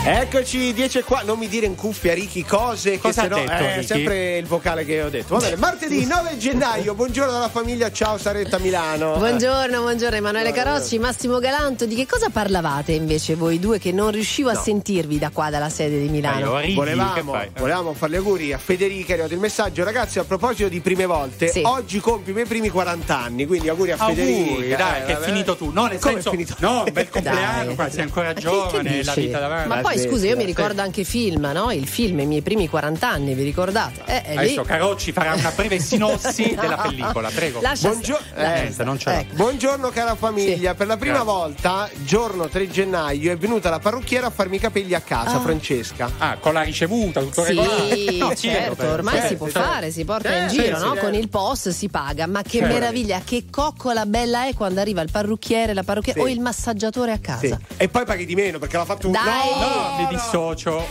Eccoci, 0.10 0.74
10 0.74 1.00
e 1.00 1.04
qua. 1.04 1.22
Non 1.26 1.38
mi 1.38 1.50
dire 1.50 1.66
in 1.66 1.76
cuffia, 1.76 2.14
Ricky, 2.14 2.44
cose 2.44 2.92
che 2.92 3.00
Cosa 3.00 3.22
ha 3.22 3.24
se 3.24 3.30
no 3.30 3.36
detto, 3.40 3.52
è 3.52 3.74
Ricky? 3.76 3.86
sempre 3.86 4.38
il 4.38 4.46
vocale 4.46 4.86
che 4.86 5.04
ho 5.04 5.10
detto. 5.10 5.36
Va 5.36 5.42
bene, 5.42 5.58
martedì 5.58 6.06
9 6.06 6.38
gennaio, 6.38 6.94
buongiorno 6.94 7.30
dalla 7.32 7.50
famiglia, 7.50 7.92
ciao 7.92 8.18
Saretta 8.18 8.58
Milano. 8.58 9.18
Buongiorno, 9.18 9.82
buongiorno 9.82 10.16
Emanuele 10.16 10.54
Carocci, 10.54 10.98
Massimo 10.98 11.40
Galanto, 11.40 11.86
di 11.86 11.94
che 11.96 12.06
cosa 12.06 12.30
parlavate 12.30 12.94
invece 12.94 13.36
voi 13.36 13.60
due 13.60 13.80
che 13.80 13.92
non 13.92 14.12
riuscivo 14.12 14.50
a 14.50 14.54
No. 14.54 14.62
sentirvi 14.62 15.20
da 15.20 15.30
qua 15.30 15.50
dalla 15.50 15.70
sede 15.70 16.00
di 16.00 16.08
Milano? 16.08 16.56
Che 16.62 16.74
Volevamo, 16.74 17.34
fai? 17.34 17.50
volevamo 17.58 17.94
fare 17.94 18.14
gli 18.14 18.16
auguri 18.16 18.54
a 18.54 18.58
Federica, 18.58 19.10
è 19.10 19.14
arrivato 19.14 19.34
il 19.34 19.40
messaggio. 19.42 19.84
Ragazzi, 19.84 20.20
a 20.20 20.24
proposito 20.24 20.70
di 20.70 20.80
prime 20.80 21.06
volte, 21.06 21.50
Sì. 21.50 21.62
oggi 21.66 22.00
compio 22.00 22.32
i 22.32 22.36
miei 22.36 22.48
primi 22.48 22.70
40 22.70 23.18
anni, 23.20 23.46
quindi 23.46 23.68
auguri 23.68 23.92
a 23.92 23.98
Auguri, 24.00 24.46
Federica. 24.46 24.78
dai, 24.78 25.02
eh, 25.02 25.06
che 25.06 25.12
è 25.12 25.14
vabbè. 25.16 25.26
finito 25.26 25.56
tu. 25.58 25.72
No, 25.74 25.86
nel 25.88 26.00
Come 26.00 26.12
è 26.12 26.16
senso, 26.16 26.30
finito? 26.32 26.56
no, 26.60 26.86
bel 26.94 27.10
compleanno, 27.12 27.66
Dai. 27.66 27.76
qua 27.76 27.90
sei 27.90 28.02
ancora 28.04 28.28
che- 28.30 28.36
che 28.36 28.42
giovane, 28.42 29.04
la 29.04 29.14
vita 29.14 29.40
davanti. 29.40 29.68
Ma 29.68 29.78
poi 29.82 29.97
smettila, 29.98 30.12
scusa, 30.16 30.28
io 30.28 30.36
mi 30.36 30.42
sì. 30.42 30.48
ricordo 30.48 30.82
anche 30.82 31.04
film, 31.04 31.50
no? 31.54 31.72
Il 31.72 31.88
film, 31.88 32.20
i 32.20 32.26
miei 32.26 32.42
primi 32.42 32.68
40 32.70 33.10
anni, 33.10 33.34
vi 33.34 33.44
ricordate? 33.44 34.02
Eh, 34.06 34.24
lì. 34.32 34.38
Adesso 34.38 34.62
Carocci 34.64 35.12
farà 35.12 35.34
una 35.34 35.52
breve 35.56 35.80
sinossi 35.80 36.56
della 36.60 36.78
pellicola, 36.78 37.30
prego. 37.34 37.62
Lascia 37.62 37.90
Buongio- 37.90 38.20
stare. 38.32 38.68
eh. 38.68 39.20
Ecco. 39.20 39.36
Buongiorno 39.36 39.90
cara 39.90 40.16
famiglia, 40.16 40.74
per 40.76 40.88
la 40.88 40.98
prima 40.98 41.16
Grazie. 41.24 41.32
volta, 41.32 41.90
giorno 42.04 42.48
3 42.48 42.70
gennaio, 42.70 43.32
è 43.32 43.38
venuta 43.38 43.70
la 43.70 43.80
parrucchiera 43.80 44.28
a 44.28 44.30
farmi 44.30 44.56
i 44.58 44.60
capelli 44.60 44.94
a 44.94 45.02
casa, 45.02 45.38
Ah. 45.38 45.40
Francesca. 45.42 46.12
Ah, 46.18 46.38
con 46.40 46.54
la 46.54 46.62
ricevuta, 46.62 47.22
tutto 47.22 47.44
Sì, 47.44 47.50
regolare. 47.50 48.12
No, 48.18 48.36
certo, 48.36 48.76
beh, 48.84 48.88
ormai 48.88 49.14
certo, 49.16 49.28
si 49.30 49.36
può 49.36 49.50
certo. 49.50 49.68
fare, 49.70 49.92
si 49.92 50.06
porta 50.06 50.28
in 50.30 50.50
Certo, 50.50 50.64
giro, 50.64 50.78
sì, 50.78 50.84
no? 50.86 50.94
sì. 50.94 51.00
Con 51.00 51.14
il 51.14 51.30
post 51.30 51.70
si 51.70 51.90
paga, 51.90 52.28
ma 52.28 52.42
che 52.42 52.60
Certo. 52.60 52.74
meraviglia, 52.74 53.22
che 53.24 53.46
coccola 53.50 54.06
bella 54.06 54.48
è 54.48 54.54
quando 54.54 54.80
arriva 54.82 55.02
il 55.02 55.12
parrucchiere, 55.12 55.74
la 55.74 55.84
parrucchiera 55.84 56.20
Sì. 56.20 56.26
o 56.26 56.30
il 56.30 56.40
massaggiatore 56.40 57.12
a 57.12 57.16
Sì. 57.16 57.22
casa. 57.22 57.60
E 57.78 57.88
poi 57.90 58.06
paghi 58.06 58.26
di 58.26 58.36
meno 58.36 58.60
perché 58.60 58.78
l'ha 58.78 58.86
fatto 58.86 59.08
un 59.08 59.14
Dai! 59.14 59.24
No, 59.60 59.87
mi 59.98 60.06
dissocio. 60.12 60.84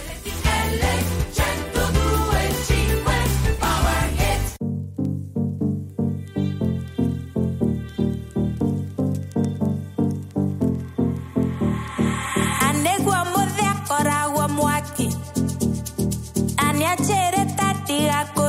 Modhe 13.33 13.67
akora 13.75 14.29
wa 14.37 14.49
mwaki 14.49 15.09
Aniachere 16.57 17.45
tati 17.57 18.09
ako 18.09 18.47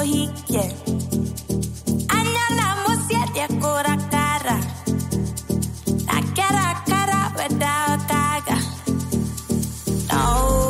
No, 10.18 10.67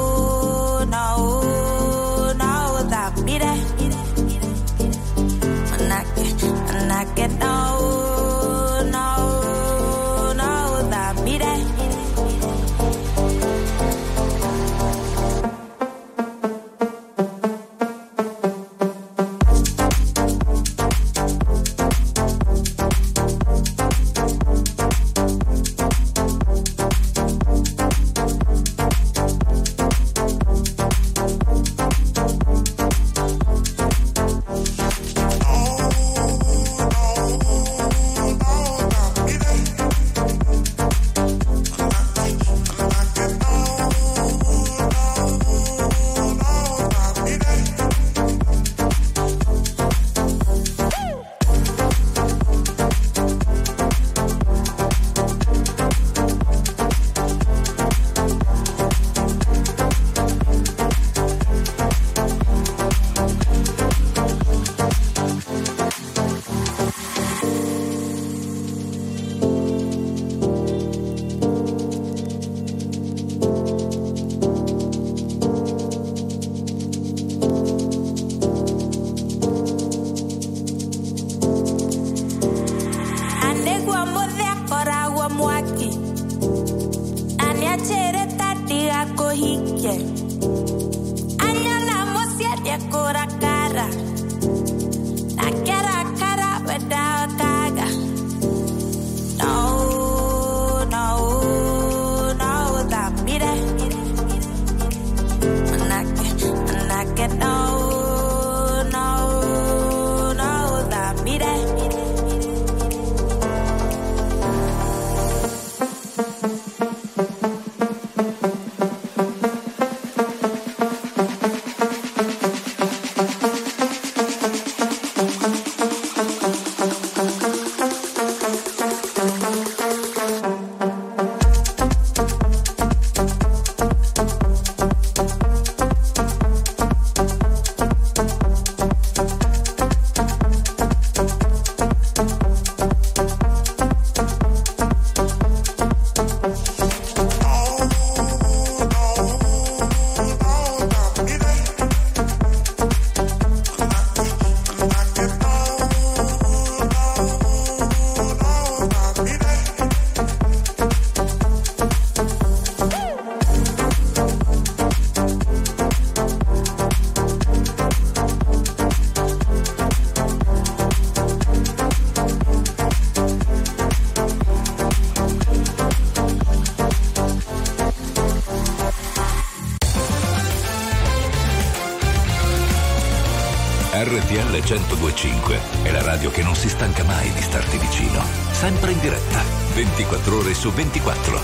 1025 185.18 185.60
è 185.82 185.92
la 185.92 186.04
radio 186.04 186.30
che 186.30 186.44
non 186.44 186.54
si 186.54 186.70
stanca 186.70 187.04
mai 187.04 187.32
di 187.34 187.42
starti 187.42 187.78
vicino. 187.80 188.22
Sempre 188.52 188.92
in 188.92 189.00
diretta, 189.00 189.42
24 189.74 190.38
ore 190.38 190.54
su 190.54 190.70
24. 190.72 191.40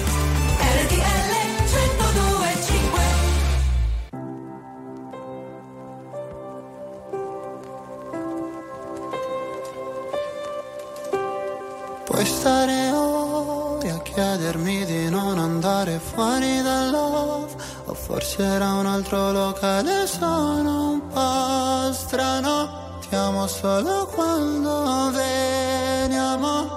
RTL 0.59 1.31
1025 1.57 3.01
Puoi 12.05 12.25
stare 12.25 12.91
ore 12.91 13.89
a 13.89 13.99
chiedermi 14.01 14.85
di 14.85 15.09
non 15.09 15.39
andare 15.39 15.99
fuori 15.99 16.61
dal 16.61 16.91
love 16.91 17.53
O 17.85 17.93
forse 17.95 18.43
era 18.43 18.73
un 18.73 18.85
altro 18.85 19.31
locale, 19.31 20.05
sono 20.05 20.91
un 20.91 21.07
po' 21.07 21.91
strano 21.93 22.52
solo 23.63 24.05
quando 24.07 25.09
veniamo. 25.11 26.67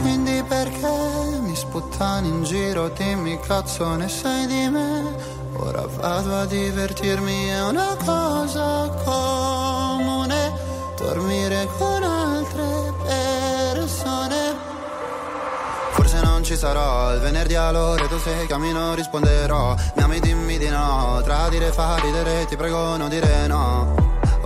Quindi 0.00 0.44
perché 0.46 1.40
mi 1.40 1.56
sputtani 1.56 2.28
in 2.28 2.44
giro, 2.44 2.88
dimmi 2.90 3.36
cazzo 3.40 3.96
ne 3.96 4.08
sai 4.08 4.46
di 4.46 4.68
me? 4.68 5.12
Ora 5.56 5.84
vado 5.88 6.36
a 6.36 6.46
divertirmi, 6.46 7.48
è 7.48 7.64
una 7.64 7.96
cosa 8.04 8.94
comune. 9.02 10.52
Dormire 10.96 11.68
con 11.76 12.00
altre 12.00 12.92
persone. 13.02 14.68
Forse 15.94 16.20
non 16.22 16.44
ci 16.44 16.56
sarò 16.56 17.12
il 17.12 17.20
venerdì 17.20 17.56
all'ora 17.56 18.06
tu 18.06 18.18
sei 18.18 18.46
cammino 18.46 18.94
risponderò. 18.94 19.74
Mi 19.96 20.02
ami 20.04 20.20
dimmi 20.20 20.58
di 20.58 20.68
no 20.68 21.20
Tradire 21.24 21.72
fa 21.72 21.96
ridere 21.96 22.46
ti 22.46 22.56
prego 22.56 22.96
non 22.96 23.08
dire 23.08 23.48
no 23.48 23.99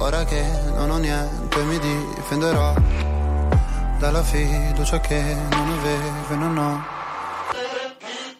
Ora 0.04 0.22
che 0.24 0.44
non 0.74 0.90
ho 0.90 0.98
niente 0.98 1.62
mi 1.62 1.78
difenderò 1.78 2.74
Dalla 3.98 4.22
fiducia 4.22 5.00
che 5.00 5.18
non 5.18 5.70
avevo 5.70 6.28
e 6.28 6.34
non 6.34 6.58
ho. 6.58 6.84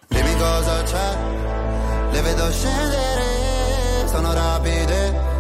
Dimmi 0.09 0.37
cosa 0.37 0.83
c'è 0.83 1.17
Le 2.11 2.21
vedo 2.21 2.51
scendere 2.51 4.09
Sono 4.09 4.35
rapide 4.35 5.34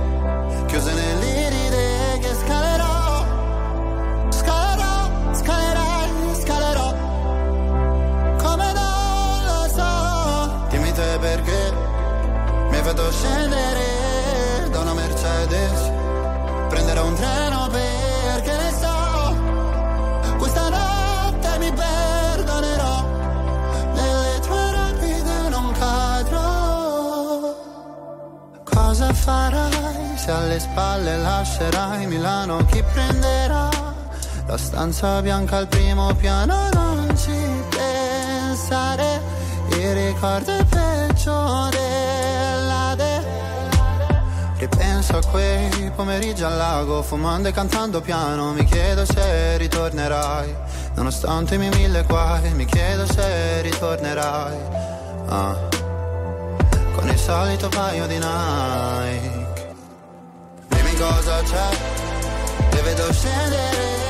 se 30.25 30.31
alle 30.31 30.59
spalle 30.59 31.18
lascerai 31.18 32.07
Milano? 32.07 32.64
Chi 32.64 32.83
prenderà 32.95 33.68
la 34.47 34.57
stanza 34.57 35.20
bianca 35.20 35.59
al 35.59 35.68
primo 35.68 36.14
piano? 36.14 36.70
Non 36.72 37.14
ci 37.14 37.37
pensare, 37.68 39.20
il 39.68 39.95
ricordo 39.95 40.51
è 40.51 40.64
peggio 40.64 41.68
dell'ade. 41.70 43.22
Ripenso 44.57 45.18
a 45.18 45.25
quei 45.31 45.91
pomeriggi 45.95 46.43
al 46.43 46.57
lago, 46.57 47.03
fumando 47.03 47.49
e 47.49 47.53
cantando 47.53 48.01
piano. 48.01 48.53
Mi 48.53 48.64
chiedo 48.64 49.05
se 49.05 49.59
ritornerai, 49.59 50.57
nonostante 50.95 51.57
i 51.57 51.59
miei 51.59 51.75
mille 51.77 52.03
guai. 52.05 52.51
Mi 52.55 52.64
chiedo 52.64 53.05
se 53.05 53.61
ritornerai. 53.61 54.57
Ah 55.29 55.72
con 56.95 57.09
il 57.09 57.18
solito 57.18 57.68
paio 57.68 58.07
di 58.07 58.14
Nike. 58.14 59.34
Cosa 61.07 61.43
c'è, 61.43 61.69
le 62.73 62.81
vedo 62.81 63.13
scendere, 63.13 64.04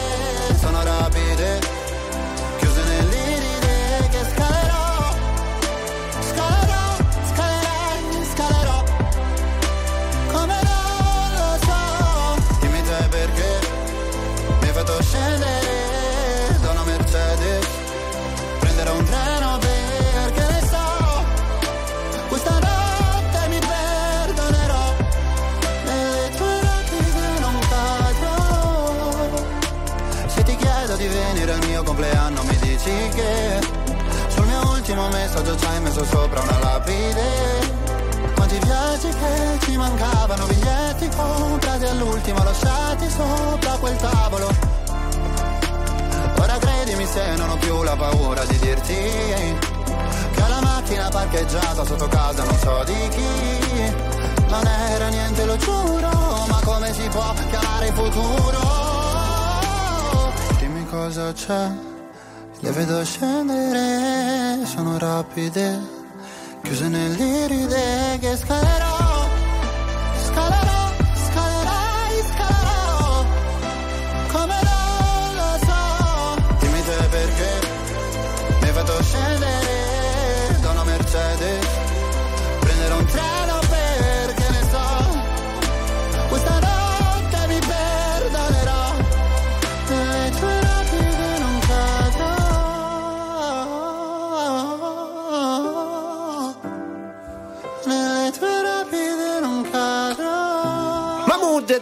compleanno 32.84 32.84
Mi 32.84 32.92
dici 32.92 33.08
che 33.14 33.60
Sul 34.28 34.46
mio 34.46 34.70
ultimo 34.70 35.08
messaggio 35.08 35.56
ci 35.56 35.64
hai 35.64 35.80
messo 35.80 36.04
sopra 36.04 36.42
una 36.42 36.58
lapide. 36.58 37.82
Quanti 38.34 38.58
viaggi 38.58 39.08
che 39.08 39.58
ci 39.60 39.76
mancavano 39.76 40.46
Biglietti? 40.46 41.08
Comprati 41.08 41.84
all'ultimo 41.86 42.42
Lasciati 42.42 43.08
sopra 43.08 43.76
quel 43.78 43.96
tavolo. 43.96 44.48
Ora 46.38 46.58
credimi 46.58 47.06
se 47.06 47.34
non 47.36 47.50
ho 47.50 47.56
più 47.56 47.82
la 47.82 47.96
paura 47.96 48.44
di 48.44 48.58
dirti 48.58 48.94
che 48.94 50.42
ho 50.42 50.48
la 50.48 50.60
macchina 50.60 51.08
parcheggiata 51.08 51.84
sotto 51.84 52.08
casa 52.08 52.44
non 52.44 52.58
so 52.58 52.82
di 52.84 53.08
chi. 53.08 54.12
Non 54.48 54.66
era 54.66 55.08
niente 55.08 55.44
lo 55.46 55.56
giuro 55.56 56.10
Ma 56.48 56.60
come 56.64 56.92
si 56.92 57.08
può 57.08 57.32
chiamare 57.48 57.86
il 57.86 57.92
futuro? 57.94 58.60
Dimmi 60.58 60.86
cosa 60.86 61.32
c'è 61.32 61.92
Le 62.64 62.70
vedo 62.70 63.04
scendere 63.04 64.64
Sono 64.64 64.96
rapide. 64.96 65.78
Chiuse 66.62 66.88
nell'iride 66.88 68.16
che 68.18 68.34
scalerò 68.38 68.93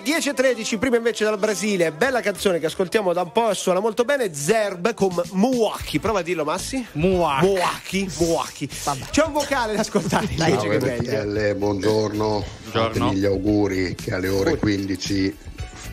Mahmood 0.05 0.35
10.13, 0.35 0.79
prima 0.79 0.97
invece 0.97 1.25
dal 1.25 1.39
Brasile. 1.39 1.93
Bella 1.93 2.21
canzone 2.21 2.59
che 2.59 2.67
ascoltiamo 2.67 3.13
da 3.13 3.23
un 3.23 3.33
po' 3.33 3.51
e 3.51 3.55
suona 3.55 3.79
molto 3.81 4.05
bene. 4.05 4.35
Zerb 4.35 4.95
con 4.95 5.15
Muwaki. 5.33 5.99
Prova 6.01 6.19
a 6.21 6.23
dirlo, 6.23 6.45
Massi. 6.45 6.85
Muwaki. 6.93 7.47
Muwaki. 7.47 8.11
Muwaki. 8.19 8.69
C'è 9.11 9.25
un 9.25 9.33
vocale 9.33 9.75
da 9.75 9.81
ascoltare. 9.81 10.27
invece 10.29 10.51
Ciao 10.51 10.69
che 10.69 10.79
meglio. 10.79 11.23
RTL, 11.23 11.55
buongiorno. 11.57 12.45
Fatemi 12.63 13.15
gli 13.17 13.25
auguri 13.25 13.95
che 13.95 14.13
alle 14.15 14.29
ore 14.29 14.57
15 14.57 15.37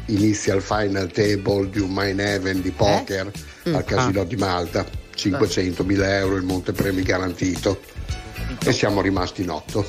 inizia 0.08 0.56
il 0.56 0.62
final 0.62 1.12
table 1.12 1.70
di 1.70 1.80
un 1.80 1.90
Mine 1.92 2.24
Heaven 2.34 2.62
di 2.62 2.72
poker 2.72 3.32
Mm. 3.68 3.76
al 3.76 3.84
Casino 3.84 4.22
Ah. 4.22 4.26
di 4.26 4.36
Malta. 4.38 4.86
500.000 5.14 6.18
euro 6.18 6.36
il 6.38 6.44
montepremi 6.44 7.04
garantito. 7.04 7.82
E 8.66 8.72
siamo 8.72 9.02
rimasti 9.02 9.42
in 9.42 9.50
otto. 9.52 9.86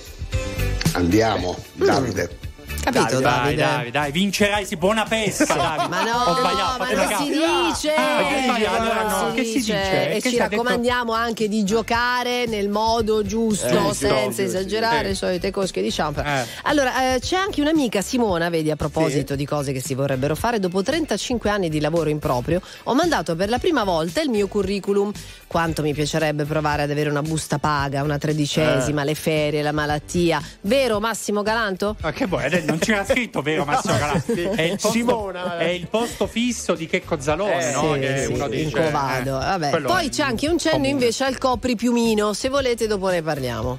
Andiamo, 0.92 1.56
Mm. 1.80 1.84
Davide. 1.84 2.38
Capito, 2.83 3.20
dai, 3.20 3.55
Davide? 3.55 3.62
Dai, 3.62 3.72
dai, 3.83 3.91
dai, 3.91 4.11
vincerai, 4.12 4.64
si 4.64 4.76
buona 4.76 5.05
pesca, 5.05 5.55
Davide. 5.55 5.89
Ma 5.89 6.03
no, 6.03 6.18
Ho 6.24 6.37
sbagliato, 6.39 6.78
ma 6.78 6.91
non 6.93 7.16
si 7.18 7.24
dice, 7.31 7.95
Ah, 7.95 8.55
che 8.57 8.66
allora 8.66 9.03
no, 9.09 9.28
si 9.31 9.35
che 9.37 9.45
si 9.45 9.53
dice. 9.59 10.11
e 10.11 10.20
Che 10.20 10.20
ci 10.31 10.37
è 10.37 10.39
detto- 10.39 10.51
raccomandiamo 10.57 11.12
anche 11.12 11.49
di 11.49 11.62
giocare 11.64 12.47
nel 12.47 12.68
modo 12.68 13.22
giusto, 13.22 13.91
Eh, 13.91 13.95
senza 13.95 14.33
sì, 14.33 14.43
esagerare, 14.43 15.11
sì. 15.11 15.14
solite 15.16 15.51
cosche 15.51 15.83
di 15.83 15.91
ciampa. 15.93 16.41
Eh. 16.43 16.47
Allora, 16.64 17.14
eh, 17.14 17.20
c'è 17.20 17.37
anche 17.37 17.61
un'amica 17.61 18.01
Simona, 18.01 18.49
vedi, 18.49 18.70
a 18.70 18.76
proposito 18.76 19.35
di 19.37 19.45
cose 19.47 19.72
che 19.72 19.81
si 19.81 19.95
vorrebbero 19.95 20.35
fare, 20.35 20.59
dopo 20.59 20.83
35 20.83 21.51
anni 21.51 21.68
di 21.68 21.81
lavoro 21.81 22.09
in 22.09 22.18
proprio, 22.18 22.61
ho 22.85 22.95
mandato 22.95 23.37
per 23.37 23.49
la 23.51 23.59
prima 23.59 23.85
volta 23.85 24.20
il 24.22 24.31
mio 24.31 24.49
curriculum. 24.49 25.12
Quanto 25.47 25.83
mi 25.83 25.93
piacerebbe 25.95 26.45
provare 26.45 26.83
ad 26.83 26.91
avere 26.91 27.11
una 27.11 27.22
busta 27.22 27.59
paga, 27.59 28.03
una 28.03 28.18
tredicesima, 28.18 29.03
Eh. 29.03 29.05
le 29.05 29.14
ferie, 29.14 29.62
la 29.62 29.72
malattia. 29.72 30.41
Vero 30.62 31.01
Massimo 31.01 31.43
Galanto? 31.43 31.97
Ma 32.01 32.12
che 32.12 32.26
vuoi? 32.26 32.45
Non 32.70 32.78
c'era 32.78 33.04
scritto, 33.04 33.42
vero 33.42 33.64
Massimo 33.64 33.96
Calà? 33.98 34.22
È 34.54 34.62
il 34.62 34.70
posto, 34.72 34.90
Simona. 34.90 35.58
È 35.58 35.64
il 35.68 35.86
posto 35.88 36.26
fisso 36.26 36.74
di 36.74 36.86
Checco 36.86 37.20
Zalone, 37.20 37.68
Eh, 37.68 37.72
no? 37.72 37.92
sì, 37.94 38.00
che 38.00 38.24
sì, 38.26 38.32
uno 38.32 38.44
sì, 38.44 38.50
dice. 38.64 38.82
Covado. 38.84 39.40
eh, 39.40 39.80
Poi 39.82 40.06
è 40.06 40.08
c'è 40.10 40.22
anche 40.22 40.48
un 40.48 40.58
cenno 40.58 40.74
comune. 40.76 40.90
invece 40.92 41.24
al 41.24 41.38
copripumino. 41.38 42.32
Se 42.32 42.48
volete, 42.48 42.86
dopo 42.86 43.08
ne 43.08 43.22
parliamo. 43.22 43.78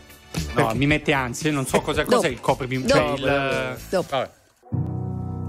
No, 0.53 0.71
mi 0.75 0.85
mette 0.87 1.11
ansia, 1.13 1.51
non 1.51 1.65
so 1.65 1.81
cosa, 1.81 2.05
cos'è 2.05 2.27
il 2.29 2.39
copripim. 2.39 2.87
Cioè 2.87 2.99
Dopo, 2.99 3.15
il. 3.15 3.77
dopo. 3.89 4.07
Vabbè. 4.09 4.29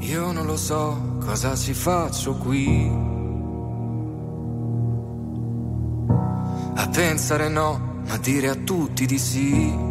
Io 0.00 0.32
non 0.32 0.46
lo 0.46 0.56
so 0.56 1.16
cosa 1.24 1.54
ci 1.56 1.72
faccio 1.74 2.34
qui. 2.34 2.90
A 6.74 6.88
pensare 6.88 7.48
no, 7.48 8.00
ma 8.08 8.16
dire 8.18 8.48
a 8.48 8.54
tutti 8.56 9.06
di 9.06 9.18
sì. 9.18 9.90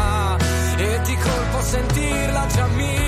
sentirla 1.71 2.45
già 2.47 2.67
mia. 2.75 3.00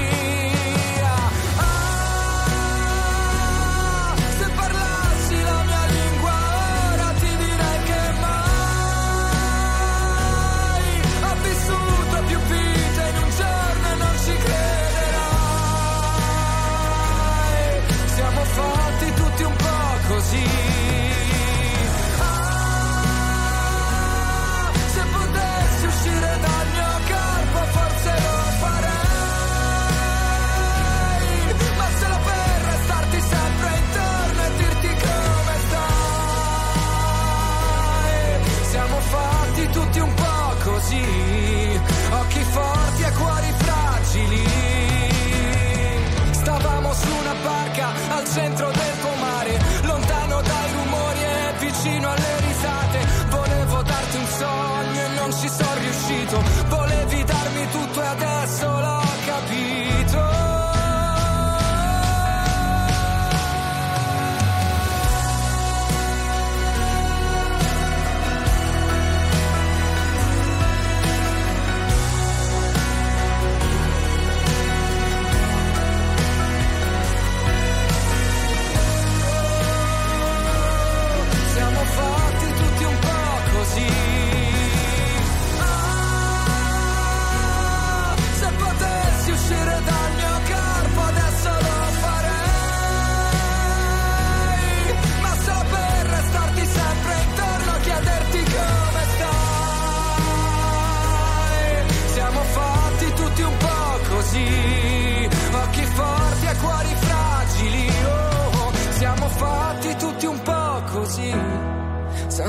Centro 48.34 48.72
del 48.72 48.93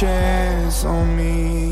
chance 0.00 0.82
on 0.86 1.14
me. 1.14 1.69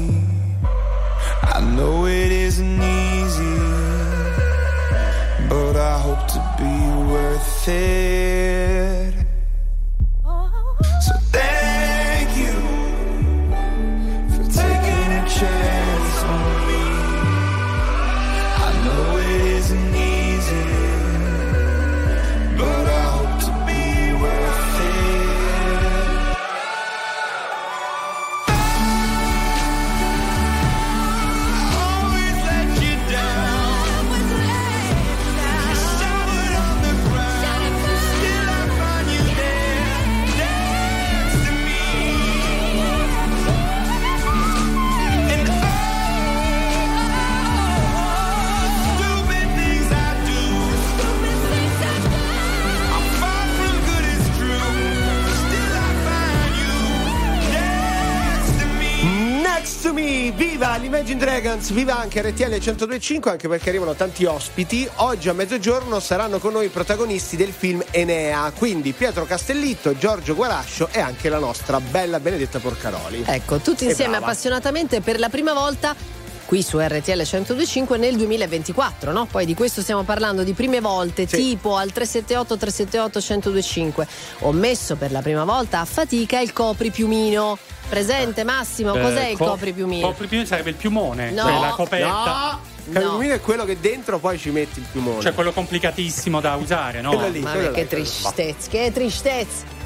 Dance, 61.59 61.75
viva 61.75 61.99
anche 61.99 62.23
RTL 62.23 62.55
102.5 62.55 63.29
anche 63.29 63.49
perché 63.49 63.69
arrivano 63.69 63.95
tanti 63.95 64.25
ospiti. 64.25 64.89
Oggi 64.97 65.29
a 65.29 65.33
mezzogiorno 65.33 65.99
saranno 65.99 66.39
con 66.39 66.53
noi 66.53 66.67
i 66.67 66.69
protagonisti 66.69 67.37
del 67.37 67.53
film 67.53 67.83
Enea, 67.91 68.53
quindi 68.57 68.93
Pietro 68.93 69.25
Castellitto, 69.25 69.97
Giorgio 69.97 70.37
Guarascio 70.37 70.89
e 70.93 71.01
anche 71.01 71.29
la 71.29 71.39
nostra 71.39 71.81
bella 71.81 72.21
Benedetta 72.21 72.61
Porcaroli. 72.61 73.25
Ecco, 73.27 73.59
tutti 73.59 73.85
insieme 73.85 74.17
appassionatamente 74.17 75.01
per 75.01 75.19
la 75.19 75.29
prima 75.29 75.53
volta 75.53 75.97
qui 76.45 76.63
su 76.63 76.79
RTL 76.79 77.23
125 77.23 77.99
nel 77.99 78.17
2024, 78.17 79.13
no? 79.13 79.27
Poi 79.27 79.45
di 79.45 79.55
questo 79.55 79.83
stiamo 79.83 80.05
parlando 80.05 80.45
di 80.45 80.53
prime 80.53 80.81
volte, 80.81 81.27
sì. 81.27 81.37
tipo 81.37 81.77
al 81.77 81.91
378 81.91 82.57
378 82.57 83.21
125. 83.21 84.07
Ho 84.41 84.53
messo 84.53 84.97
per 84.97 85.11
la 85.11 85.23
prima 85.23 85.45
volta 85.45 85.81
a 85.81 85.85
fatica 85.85 86.39
il 86.39 86.53
copri 86.53 86.91
piumino 86.91 87.59
Presente 87.89 88.45
Massimo, 88.45 88.95
eh, 88.95 89.01
cos'è 89.01 89.27
il 89.29 89.37
co- 89.37 89.47
copripiumini? 89.47 90.03
Copripiumini 90.03 90.47
sarebbe 90.47 90.71
il 90.71 90.77
piumone, 90.77 91.31
no. 91.31 91.43
cioè 91.43 91.61
la 91.61 91.69
coperta. 91.71 92.07
No. 92.07 92.77
Cioè, 92.85 92.93
Capipiumino 92.93 93.33
no. 93.33 93.35
è 93.35 93.41
quello 93.41 93.65
che 93.65 93.81
dentro 93.81 94.19
poi 94.19 94.39
ci 94.39 94.51
metti 94.51 94.79
il 94.79 94.87
piumone. 94.91 95.21
Cioè 95.23 95.35
quello 95.35 95.53
complicatissimo 95.53 96.41
da 96.41 96.55
usare, 96.57 97.01
no? 97.01 97.29
Lì, 97.29 97.41
Ma 97.41 97.53
che 97.71 97.87
tristezza, 97.87 98.71
che 98.71 98.91
tristezza. 98.93 99.77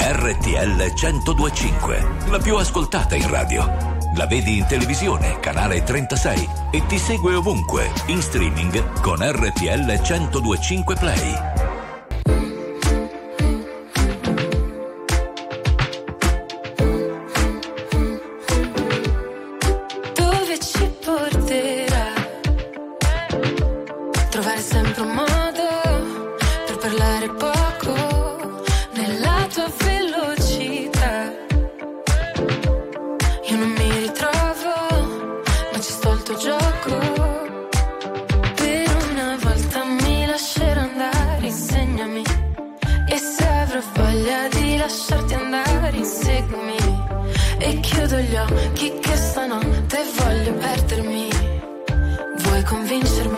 RTL 0.00 0.92
1025, 0.94 2.06
la 2.30 2.38
più 2.38 2.56
ascoltata 2.56 3.14
in 3.14 3.28
radio. 3.28 3.96
La 4.16 4.26
vedi 4.26 4.58
in 4.58 4.66
televisione, 4.66 5.38
canale 5.38 5.82
36 5.82 6.48
e 6.72 6.86
ti 6.86 6.98
segue 6.98 7.34
ovunque, 7.34 7.90
in 8.06 8.20
streaming 8.20 9.00
con 9.00 9.18
RTL 9.20 10.00
1025 10.00 10.94
Play. 10.96 11.77
gli 48.38 48.52
occhi 48.52 48.98
che 49.00 49.16
stanotte 49.16 49.98
voglio 50.16 50.52
perdermi. 50.54 51.28
Vuoi 52.36 52.62
convincermi? 52.62 53.37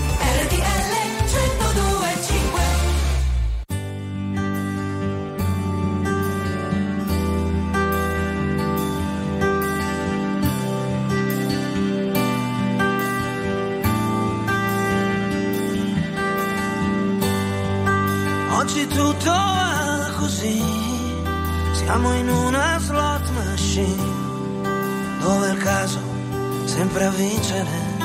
Vincere. 27.11 27.99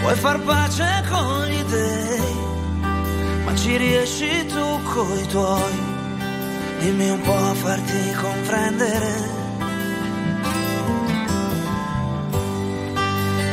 Vuoi 0.00 0.14
far 0.14 0.40
pace 0.40 1.04
con 1.10 1.44
gli 1.46 1.62
dei, 1.64 2.36
ma 3.44 3.54
ci 3.54 3.76
riesci 3.76 4.46
tu 4.46 4.82
coi 4.94 5.26
tuoi, 5.26 5.78
dimmi 6.78 7.10
un 7.10 7.20
po' 7.20 7.36
a 7.36 7.54
farti 7.54 8.12
comprendere. 8.14 9.36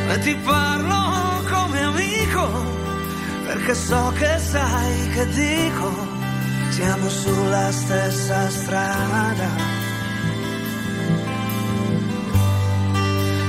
E 0.08 0.18
ti 0.20 0.34
parlo 0.36 1.42
come 1.50 1.82
amico, 1.82 2.48
perché 3.44 3.74
so 3.74 4.12
che 4.16 4.38
sai 4.38 5.08
che 5.10 5.26
dico, 5.26 5.90
siamo 6.70 7.08
sulla 7.08 7.70
stessa 7.70 8.48
strada. 8.48 9.65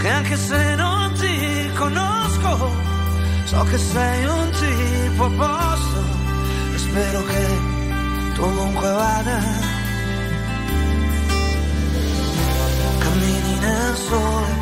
Che 0.07 0.13
anche 0.13 0.37
se 0.37 0.75
non 0.75 1.11
ti 1.15 1.69
conosco, 1.73 2.71
so 3.43 3.63
che 3.63 3.77
sei 3.77 4.23
un 4.23 4.49
tipo 4.51 5.25
a 5.25 5.29
posto 5.29 5.99
e 6.73 6.77
spero 6.77 7.23
che 7.25 7.45
tu 8.33 8.41
ovunque 8.41 8.89
vada. 8.89 9.37
Cammini 12.99 13.59
nel 13.59 13.95
sole, 13.97 14.53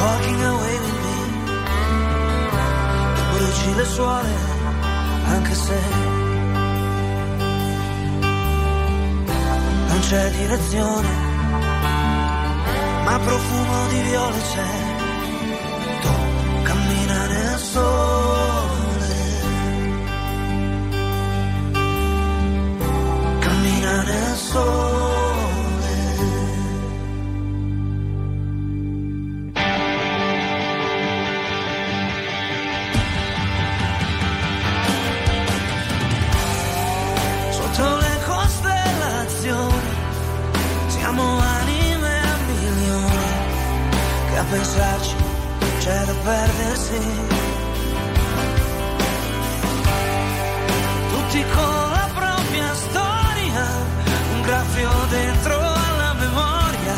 walking 0.00 0.42
away 0.42 0.78
with 0.84 0.98
me 1.04 1.20
e 3.14 3.22
bruci 3.32 3.74
le 3.76 3.84
suole 3.84 4.34
anche 5.26 5.54
se 5.54 5.80
non 9.86 10.00
c'è 10.00 10.30
direzione 10.32 11.25
ma 13.06 13.18
profumo 13.20 13.86
di 13.86 14.00
viole 14.00 14.40
c'è. 14.50 14.72
Tu 16.02 16.12
cammina 16.68 17.26
nel 17.32 17.58
sole. 17.58 19.14
Cammina 23.38 24.02
nel 24.02 24.36
sole 24.36 25.15
pensarci 44.50 45.14
c'è 45.78 46.04
da 46.04 46.14
perdersi. 46.24 47.00
Tutti 51.10 51.44
con 51.54 51.90
la 51.90 52.08
propria 52.14 52.74
storia 52.74 53.64
un 54.34 54.42
graffio 54.42 54.90
dentro 55.10 55.54
alla 55.58 56.12
memoria 56.14 56.94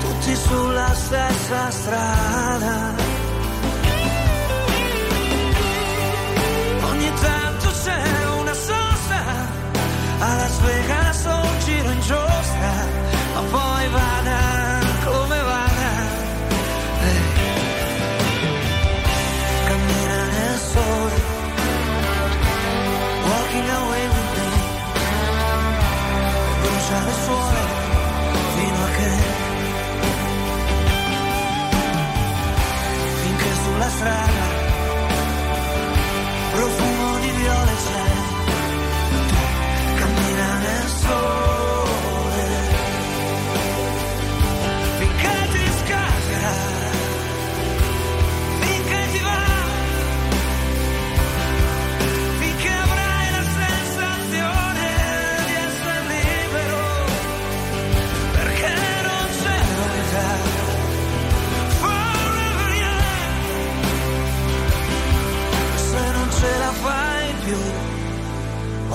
tutti 0.00 0.34
sulla 0.36 0.94
stessa 0.94 1.70
strada. 1.70 2.76
Ogni 6.90 7.12
tanto 7.20 7.70
c'è 7.82 8.02
una 8.40 8.54
sosta 8.54 9.20
a 10.20 10.34
Las 10.36 10.60
e 26.94 27.04
le 27.04 27.12
suole 27.24 27.60
fino 28.54 28.84
a 28.84 28.90
che, 28.96 29.10
finché 33.22 33.50
sulla 33.64 33.88
strada, 33.88 34.41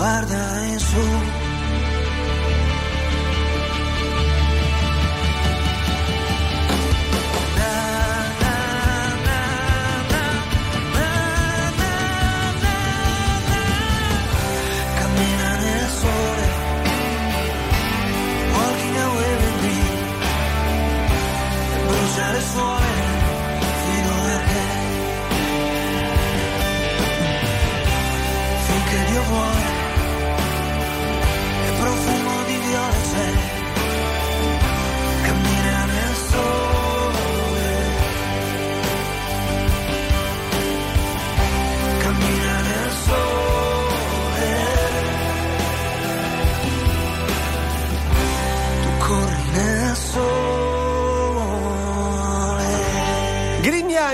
guarda 0.08 0.64
in 0.72 0.80
su. 0.80 1.37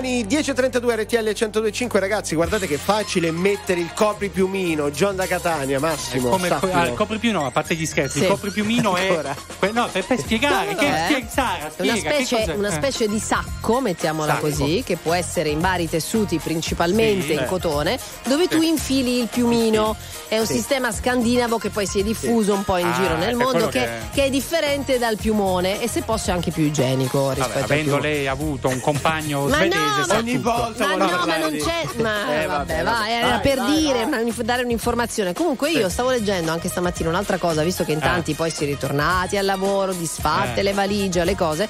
Giuliani 0.02 0.26
10.32 0.26 1.02
RTL 1.02 1.30
102.5 1.30 2.00
ragazzi 2.00 2.34
guardate 2.34 2.66
che 2.66 2.78
facile 2.78 3.30
mettere 3.32 3.80
il 3.80 3.92
copripiumino 3.94 4.90
John 4.90 5.16
da 5.16 5.28
Catania 5.28 5.80
Massimo 5.80 6.30
Come 6.30 6.48
sappilo. 6.48 6.74
ah, 6.74 6.86
il 6.88 6.94
copripiumino, 6.94 7.46
a 7.46 7.52
parte 7.52 7.76
gli 7.76 7.86
scherzi, 7.86 8.18
Sì. 8.18 8.24
il 8.24 8.30
copripiumino 8.32 8.96
è. 8.96 9.08
Ancora. 9.10 9.36
que- 9.60 9.72
No, 9.72 9.88
per, 9.92 10.04
per 10.06 10.18
spiegare. 10.20 10.74
che, 10.76 10.86
Eh? 10.88 11.04
spiega, 11.06 11.28
Sara, 11.30 11.70
spiega. 11.72 11.92
Una 11.94 12.00
specie, 12.16 12.36
cos'è? 12.38 12.54
una 12.56 12.68
Eh. 12.70 12.72
specie 12.72 13.08
di 13.08 13.20
sacco, 13.20 13.82
mettiamola 13.82 14.34
Sacco. 14.34 14.48
così, 14.50 14.82
che 14.84 14.98
può 14.98 15.14
essere 15.14 15.50
in 15.50 15.60
vari 15.60 15.88
tessuti, 15.88 16.38
principalmente 16.40 17.28
Sì, 17.28 17.34
in 17.34 17.40
eh. 17.40 17.46
cotone, 17.46 18.00
dove 18.24 18.48
tu 18.48 18.62
infili 18.64 19.20
il 19.20 19.28
piumino. 19.28 19.96
È 20.28 20.40
un 20.40 20.48
Sì. 20.48 20.54
sistema 20.54 20.92
scandinavo 20.92 21.60
che 21.60 21.70
poi 21.70 21.86
si 21.86 22.00
è 22.00 22.04
diffuso 22.04 22.54
un 22.56 22.64
po' 22.64 22.78
in 22.78 22.88
Ah, 22.88 22.94
giro 22.94 23.16
nel 23.18 23.36
mondo, 23.36 23.68
che, 23.68 23.80
che- 23.82 23.90
che 24.12 24.24
è 24.26 24.30
differente 24.32 24.98
dal 24.98 25.18
piumone 25.18 25.80
e 25.82 25.88
se 25.88 26.02
posso 26.02 26.32
è 26.32 26.34
anche 26.34 26.50
più 26.50 26.64
igienico 26.64 27.26
Vabbè, 27.26 27.36
rispetto 27.36 27.58
al 27.60 27.64
avendo 27.66 27.98
lei 28.00 28.28
avuto 28.28 28.68
un 28.70 28.80
compagno 28.80 29.46
Ma 29.46 29.58
svedese, 29.58 29.76
no, 29.78 29.83
ma- 30.08 30.18
ogni 30.18 30.38
volta 30.38 30.88
Ma 30.88 30.96
no, 30.96 31.26
ma 31.26 31.38
non 31.38 31.52
c'è. 31.58 32.02
Ma 32.02 32.42
Eh, 32.42 32.46
vabbè, 32.46 32.84
vabbè, 32.84 32.84
vai, 32.84 33.12
era 33.12 33.28
vai, 33.30 33.40
per 33.42 33.58
vai, 33.58 33.78
dire, 33.78 34.06
vai. 34.06 34.22
una- 34.24 34.34
dare 34.44 34.64
un'informazione. 34.64 35.34
Comunque 35.34 35.72
io 35.72 35.90
stavo 35.90 36.10
leggendo 36.10 36.52
anche 36.52 36.70
stamattina 36.70 37.10
un'altra 37.10 37.38
cosa, 37.38 37.64
visto 37.64 37.84
che 37.84 37.92
in 37.94 38.00
tanti 38.00 38.34
poi 38.34 38.50
si 38.50 38.64
è 38.64 38.68
ritornati 38.68 39.38
al 39.38 39.46
lavoro, 39.46 39.94
disfatte 39.94 40.60
Eh. 40.60 40.64
le 40.64 40.74
valigie, 40.74 41.24
le 41.24 41.36
cose. 41.36 41.68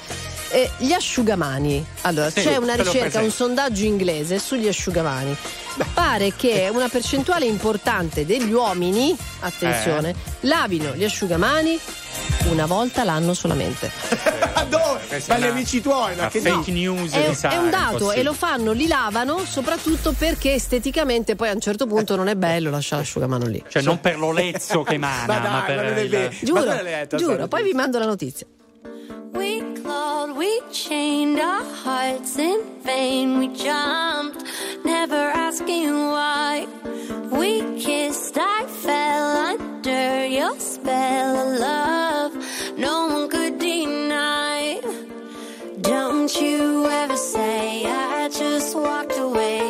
Eh, 0.50 0.70
gli 0.78 0.92
asciugamani. 0.92 1.84
Allora, 2.02 2.30
Sì, 2.30 2.42
c'è 2.42 2.56
una 2.56 2.74
ricerca, 2.74 3.20
un 3.20 3.30
sondaggio 3.30 3.84
inglese 3.84 4.38
sugli 4.38 4.68
asciugamani. 4.68 5.36
Pare 5.92 6.34
che 6.36 6.68
una 6.72 6.88
percentuale 6.88 7.46
importante 7.46 8.24
degli 8.24 8.52
uomini, 8.52 9.16
attenzione, 9.40 10.10
Eh. 10.10 10.14
lavino 10.40 10.92
gli 10.94 11.04
asciugamani 11.04 11.78
una 12.50 12.66
volta 12.66 13.02
l'anno 13.04 13.34
solamente. 13.34 13.90
Dove? 14.68 15.22
Ma 15.28 15.34
è 15.36 15.38
gli 15.40 15.44
amici 15.44 15.80
tuoi 15.82 16.14
ma 16.16 16.28
che 16.28 16.40
fake 16.40 16.70
news 16.70 17.12
È, 17.12 17.28
di 17.28 17.34
Sara, 17.34 17.54
è 17.54 17.58
un 17.58 17.70
dato 17.70 17.82
impossibile. 17.94 18.20
e 18.20 18.22
lo 18.22 18.32
fanno, 18.32 18.72
li 18.72 18.86
lavano 18.86 19.44
soprattutto 19.44 20.12
perché 20.16 20.54
esteticamente 20.54 21.34
poi 21.34 21.48
a 21.50 21.52
un 21.52 21.60
certo 21.60 21.86
punto 21.86 22.16
non 22.16 22.28
è 22.28 22.34
bello 22.34 22.70
lasciare 22.70 23.02
l'asciugamano 23.02 23.46
lì. 23.46 23.62
Cioè, 23.68 23.82
non 23.82 24.00
per 24.00 24.18
l'olezzo 24.18 24.82
che 24.82 24.94
emana, 24.94 25.26
Ma 25.26 25.38
ma, 25.40 25.48
dai, 25.48 25.62
per 25.66 25.76
ma 25.76 25.82
non 25.82 25.98
è 25.98 26.00
il-. 26.00 26.10
Ma 26.10 26.28
Giuro, 26.40 27.18
giuro, 27.18 27.46
poi 27.48 27.62
vi 27.62 27.72
mando 27.72 27.98
la 27.98 28.06
notizia. 28.06 28.46
We 29.32 29.60
clawed, 29.74 30.36
we 30.36 30.60
chained 30.70 31.38
our 31.40 31.64
hearts 31.64 32.38
in 32.38 32.60
vain. 32.82 33.38
We 33.38 33.48
jumped, 33.48 34.44
never 34.84 35.22
asking 35.46 35.90
why. 36.14 36.66
We 37.32 37.50
kissed, 37.80 38.36
I 38.38 38.66
fell 38.66 39.26
under 39.52 40.26
your 40.26 40.58
spell 40.58 41.36
of 41.44 41.60
love. 41.60 42.32
No 42.78 43.06
one 43.06 43.28
could 43.28 43.58
deny. 43.58 44.80
Don't 45.80 46.34
you 46.40 46.86
ever 46.86 47.16
say 47.16 47.84
I 47.86 48.28
just 48.28 48.76
walked 48.76 49.18
away. 49.18 49.63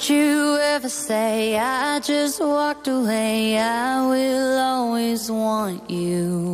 Don't 0.00 0.16
you 0.16 0.56
ever 0.56 0.88
say 0.88 1.58
I 1.58 2.00
just 2.00 2.40
walked 2.40 2.88
away. 2.88 3.58
I 3.58 4.00
will 4.06 4.58
always 4.58 5.30
want 5.30 5.90
you. 5.90 6.49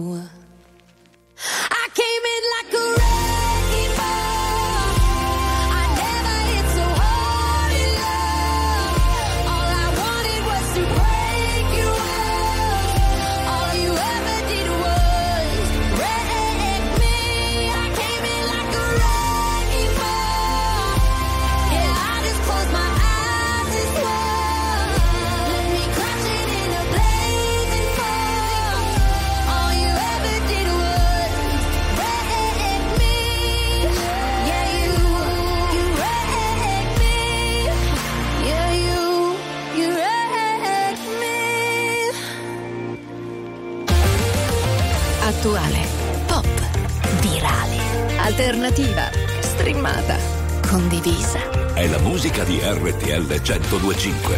Condivisa. 50.77 51.39
È 51.73 51.86
la 51.86 51.98
musica 52.01 52.44
di 52.44 52.61
RTL 52.62 53.40
1025. 53.40 54.36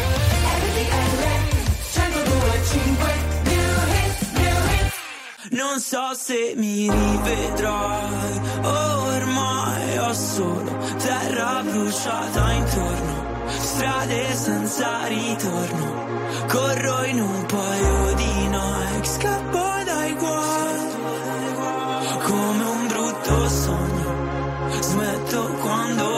Non 5.51 5.81
so 5.81 6.15
se 6.15 6.55
mi 6.55 6.89
rivedrai, 6.89 8.41
ormai 8.63 9.99
ho 9.99 10.13
solo 10.13 10.77
terra 10.99 11.63
bruciata 11.63 12.53
intorno, 12.53 13.47
strade 13.59 14.37
senza 14.37 15.07
ritorno, 15.09 16.07
corro 16.47 17.05
in 17.05 17.21
un 17.21 17.47
paio 17.47 18.15
di 18.15 18.47
Nike, 18.47 19.09
scappo 19.09 19.65
dai 19.85 20.13
guai, 20.15 20.87
come 22.23 22.65
un 22.65 22.87
brutto 22.87 23.49
sogno, 23.49 24.81
smetto 24.81 25.43
quando. 25.63 26.18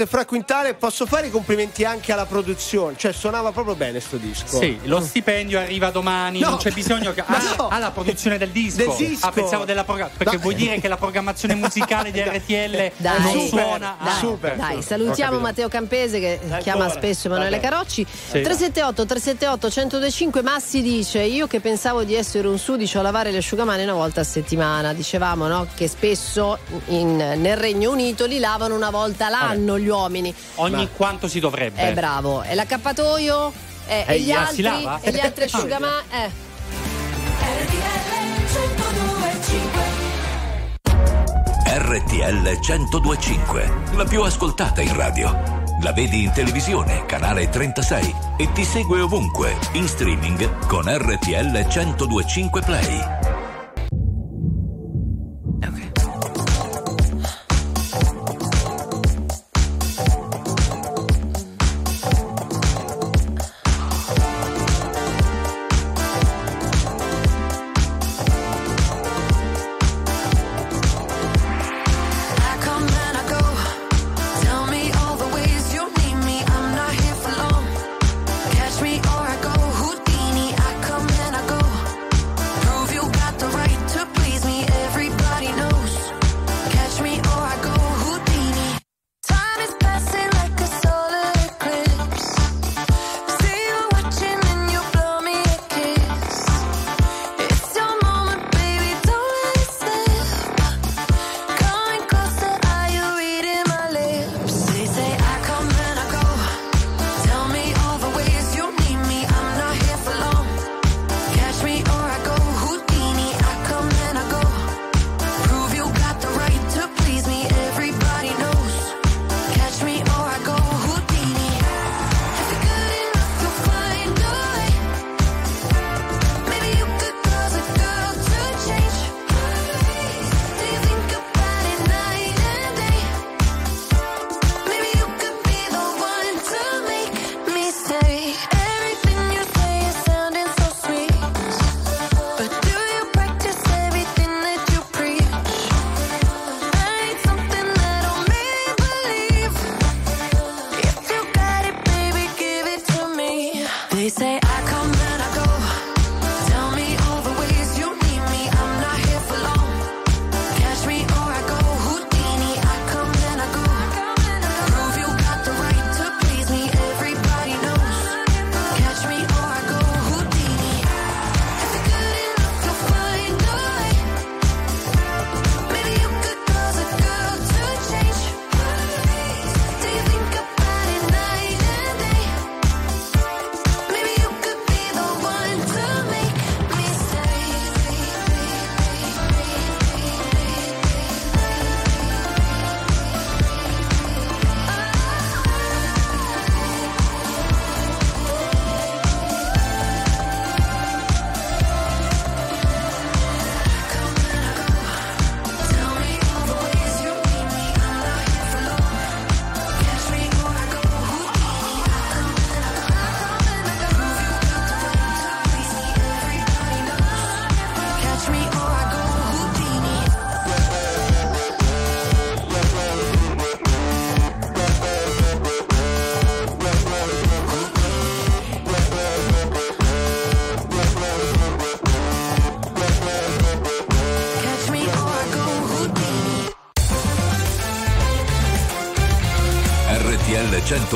Coez 0.00 0.02
e 0.02 0.06
Fra 0.06 0.24
Quintale, 0.24 0.74
posso 0.74 1.04
fare 1.06 1.26
i 1.26 1.30
complimenti 1.30 1.84
anche 1.84 2.12
alla 2.12 2.24
produzione? 2.26 2.94
Cioè, 2.96 3.12
suonava 3.12 3.52
proprio 3.52 3.74
bene 3.74 4.00
sto 4.00 4.16
disco. 4.16 4.58
Sì, 4.58 4.78
lo 4.84 5.00
stipendio 5.00 5.58
arriva 5.58 5.90
domani, 5.90 6.40
No. 6.40 6.50
non 6.50 6.58
c'è 6.58 6.70
bisogno 6.70 7.12
che. 7.12 7.22
Ah, 7.30 7.54
no. 7.56 7.68
ah, 7.68 7.78
la 7.78 7.90
produzione 7.90 8.38
del 8.38 8.48
disco. 8.50 8.78
Del 8.78 8.94
disco. 8.96 9.26
Ah, 9.26 9.30
pensavo 9.32 9.64
della 9.64 9.84
programmazione. 9.84 10.24
Perché 10.24 10.36
No. 10.36 10.42
vuoi 10.42 10.54
dire 10.54 10.80
che 10.80 10.88
la 10.88 10.96
programmazione 10.96 11.54
musicale 11.54 12.10
di 12.10 12.20
RTL 12.24 12.92
Dai, 12.96 13.20
non 13.20 13.30
super, 13.32 13.48
suona? 13.48 13.96
dai, 14.02 14.08
Ah, 14.12 14.16
super. 14.18 14.56
dai, 14.56 14.82
salutiamo. 14.82 15.38
Matteo 15.38 15.68
Campese 15.68 16.18
che 16.18 16.40
chiama 16.60 16.88
spesso 16.88 17.26
Emanuele 17.28 17.56
Vabbè. 17.58 17.68
Carocci. 17.68 18.06
Sì. 18.10 18.40
378 18.42 19.06
378 19.06 19.66
1025 19.68 20.42
Massi 20.42 20.82
dice 20.82 21.22
"Io 21.22 21.46
che 21.46 21.60
pensavo 21.60 22.02
di 22.04 22.14
essere 22.14 22.48
un 22.48 22.58
sudicio 22.58 22.98
a 22.98 23.02
lavare 23.02 23.30
le 23.30 23.38
asciugamani 23.38 23.82
una 23.84 23.92
volta 23.94 24.22
a 24.22 24.24
settimana". 24.24 24.92
Dicevamo, 24.92 25.46
no, 25.46 25.66
che 25.74 25.88
spesso 25.88 26.58
in- 26.86 27.16
nel 27.16 27.56
Regno 27.56 27.90
Unito 27.90 28.26
li 28.26 28.38
lavano 28.38 28.74
una 28.74 28.90
volta 28.90 29.28
l'anno 29.28 29.78
gli 29.78 29.88
uomini. 29.90 30.34
Ogni 30.56 30.88
quanto 30.96 31.28
si 31.28 31.40
dovrebbe. 31.40 31.80
È 31.80 31.92
bravo. 31.92 32.42
E 32.42 32.54
l'accappatoio 32.54 33.52
Eh, 33.86 34.04
Eh, 34.06 34.14
e 34.14 34.20
gli 34.20 34.30
altri 34.30 34.64
e 35.02 35.10
gli 35.10 35.18
altri 35.18 35.44
asciugamani 35.44 36.02
eh. 36.12 36.48
RTL 41.72 42.58
1025, 42.60 43.72
la 43.94 44.04
più 44.04 44.22
ascoltata 44.22 44.80
in 44.80 44.94
radio. 44.94 45.58
La 45.82 45.92
vedi 45.92 46.24
in 46.24 46.32
televisione, 46.32 47.04
canale 47.06 47.48
36 47.48 48.14
e 48.36 48.52
ti 48.52 48.64
segue 48.64 49.00
ovunque, 49.00 49.56
in 49.72 49.88
streaming 49.88 50.66
con 50.66 50.84
RTL 50.86 51.66
1025 51.66 52.60
Play. 52.62 53.49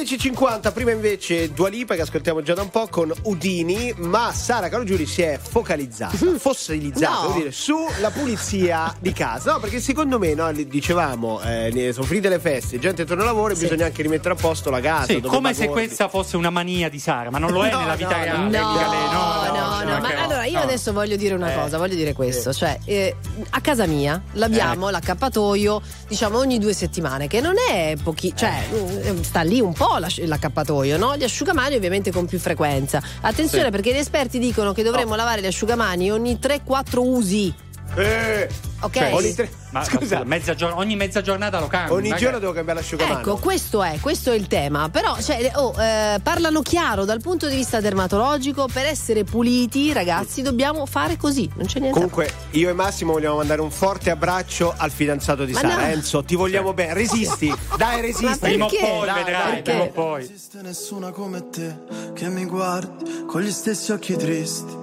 10.50, 0.00 0.72
prima 0.72 0.92
invece 0.92 1.52
Dua 1.52 1.68
Lipa 1.68 1.94
che 1.94 2.00
ascoltiamo 2.00 2.40
già 2.40 2.54
da 2.54 2.62
un 2.62 2.70
po' 2.70 2.86
con 2.88 3.12
Udini, 3.24 3.92
ma 3.98 4.32
Sara 4.32 4.70
Caro 4.70 4.82
Giuri 4.82 5.04
si 5.04 5.20
è 5.20 5.38
focalizzata, 5.38 6.16
mhm. 6.18 6.38
fossilizzata, 6.38 7.28
no. 7.28 7.34
dire, 7.34 7.52
sulla 7.52 8.10
pulizia 8.10 8.94
di 8.98 9.12
casa. 9.12 9.52
No, 9.52 9.60
perché 9.60 9.78
secondo 9.78 10.18
me, 10.18 10.32
no, 10.32 10.50
dicevamo, 10.52 11.42
eh, 11.42 11.90
sono 11.92 12.06
finite 12.06 12.30
le 12.30 12.38
feste, 12.38 12.78
gente 12.78 13.04
torna 13.04 13.24
al 13.24 13.28
lavoro 13.28 13.52
e 13.52 13.56
sì. 13.56 13.64
bisogna 13.64 13.84
anche 13.84 14.00
rimettere 14.00 14.32
a 14.32 14.36
posto 14.36 14.70
la 14.70 14.80
casa. 14.80 15.12
Sì, 15.12 15.20
come 15.20 15.52
se 15.52 15.68
questa 15.68 16.08
fosse 16.08 16.38
una 16.38 16.50
mania 16.50 16.88
di 16.88 16.98
Sara, 16.98 17.28
ma 17.28 17.36
non 17.38 17.52
lo 17.52 17.62
è 17.62 17.70
no, 17.72 17.80
nella 17.80 17.94
vita 17.94 18.22
reale. 18.22 18.58
No, 18.58 18.72
no, 18.72 18.80
no, 18.80 19.49
no, 19.82 19.96
okay. 19.96 20.14
ma 20.14 20.22
allora 20.22 20.44
io 20.44 20.58
no. 20.58 20.64
adesso 20.64 20.92
voglio 20.92 21.16
dire 21.16 21.34
una 21.34 21.52
eh. 21.52 21.56
cosa, 21.56 21.78
voglio 21.78 21.94
dire 21.94 22.12
questo, 22.12 22.50
eh. 22.50 22.54
cioè 22.54 22.78
eh, 22.84 23.16
a 23.50 23.60
casa 23.60 23.86
mia 23.86 24.20
l'abbiamo 24.32 24.88
eh. 24.88 24.92
l'accappatoio, 24.92 25.80
diciamo 26.08 26.38
ogni 26.38 26.58
due 26.58 26.72
settimane, 26.72 27.26
che 27.26 27.40
non 27.40 27.54
è 27.70 27.96
pochi, 28.02 28.32
cioè 28.34 28.66
eh. 28.70 29.12
mm, 29.12 29.18
mm, 29.18 29.22
sta 29.22 29.42
lì 29.42 29.60
un 29.60 29.72
po' 29.72 29.98
l'accappatoio, 29.98 30.96
no? 30.96 31.16
Gli 31.16 31.24
asciugamani 31.24 31.74
ovviamente 31.74 32.10
con 32.10 32.26
più 32.26 32.38
frequenza. 32.38 33.02
Attenzione 33.20 33.64
sì. 33.66 33.70
perché 33.70 33.92
gli 33.92 33.98
esperti 33.98 34.38
dicono 34.38 34.72
che 34.72 34.82
dovremmo 34.82 35.12
oh. 35.12 35.16
lavare 35.16 35.40
gli 35.40 35.46
asciugamani 35.46 36.10
ogni 36.10 36.38
3-4 36.40 36.98
usi. 36.98 37.54
Eh, 37.96 38.48
Ok. 38.82 38.94
Cioè, 38.96 39.12
ogni, 39.12 39.34
tre- 39.34 39.50
ma- 39.72 39.84
scusa, 39.84 39.98
scusa, 39.98 40.24
mezza 40.24 40.54
giorn- 40.54 40.78
ogni 40.78 40.96
mezza 40.96 41.20
giornata 41.20 41.60
lo 41.60 41.66
cambio. 41.66 41.96
ogni 41.96 42.14
giorno 42.16 42.38
devo 42.38 42.52
cambiare 42.52 42.80
l'asciugamano. 42.80 43.18
Ecco, 43.18 43.36
questo 43.36 43.82
è, 43.82 43.98
questo 44.00 44.32
è 44.32 44.36
il 44.36 44.46
tema. 44.46 44.88
Però 44.88 45.20
cioè, 45.20 45.50
oh, 45.56 45.74
eh, 45.78 46.18
parlano 46.22 46.62
chiaro 46.62 47.04
dal 47.04 47.20
punto 47.20 47.46
di 47.46 47.56
vista 47.56 47.78
dermatologico. 47.80 48.68
Per 48.72 48.86
essere 48.86 49.24
puliti, 49.24 49.92
ragazzi, 49.92 50.40
dobbiamo 50.40 50.86
fare 50.86 51.18
così. 51.18 51.46
Non 51.56 51.66
c'è 51.66 51.78
niente. 51.78 51.92
Comunque, 51.98 52.32
io 52.52 52.70
e 52.70 52.72
Massimo 52.72 53.12
vogliamo 53.12 53.36
mandare 53.36 53.60
un 53.60 53.70
forte 53.70 54.08
abbraccio 54.08 54.72
al 54.74 54.90
fidanzato 54.90 55.44
di 55.44 55.52
Ma 55.52 55.60
Sara. 55.60 55.74
no. 55.74 55.80
Enzo, 55.82 56.24
ti 56.24 56.34
vogliamo 56.36 56.72
bene. 56.72 56.94
Resisti, 56.94 57.54
dai, 57.76 58.00
resisti. 58.00 58.24
Ma 58.24 58.36
Prima 58.38 58.64
o 58.64 58.68
perché? 58.70 58.86
poi, 58.86 59.06
Dai, 59.06 59.24
vedrai, 59.24 59.62
prima 59.62 59.82
o 59.82 59.88
poi. 59.90 60.22
esiste 60.22 60.62
nessuna 60.62 61.10
come 61.10 61.50
te 61.50 61.76
che 62.14 62.28
mi 62.30 62.46
guardi 62.46 63.24
con 63.26 63.42
gli 63.42 63.50
stessi 63.50 63.92
occhi 63.92 64.16
tristi. 64.16 64.74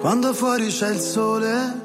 Quando 0.00 0.32
fuori 0.32 0.68
c'è 0.68 0.88
il 0.88 1.00
sole, 1.00 1.84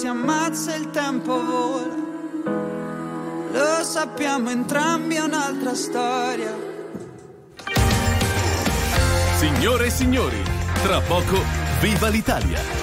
si 0.00 0.06
ammazza 0.06 0.74
il 0.76 0.88
tempo 0.88 1.44
vola. 1.44 1.94
Lo 3.52 3.84
sappiamo 3.84 4.48
entrambi, 4.48 5.16
è 5.16 5.20
un'altra 5.20 5.74
storia. 5.74 6.56
Signore 9.36 9.86
e 9.86 9.90
signori, 9.90 10.42
tra 10.82 11.02
poco 11.02 11.42
viva 11.82 12.08
l'Italia! 12.08 12.79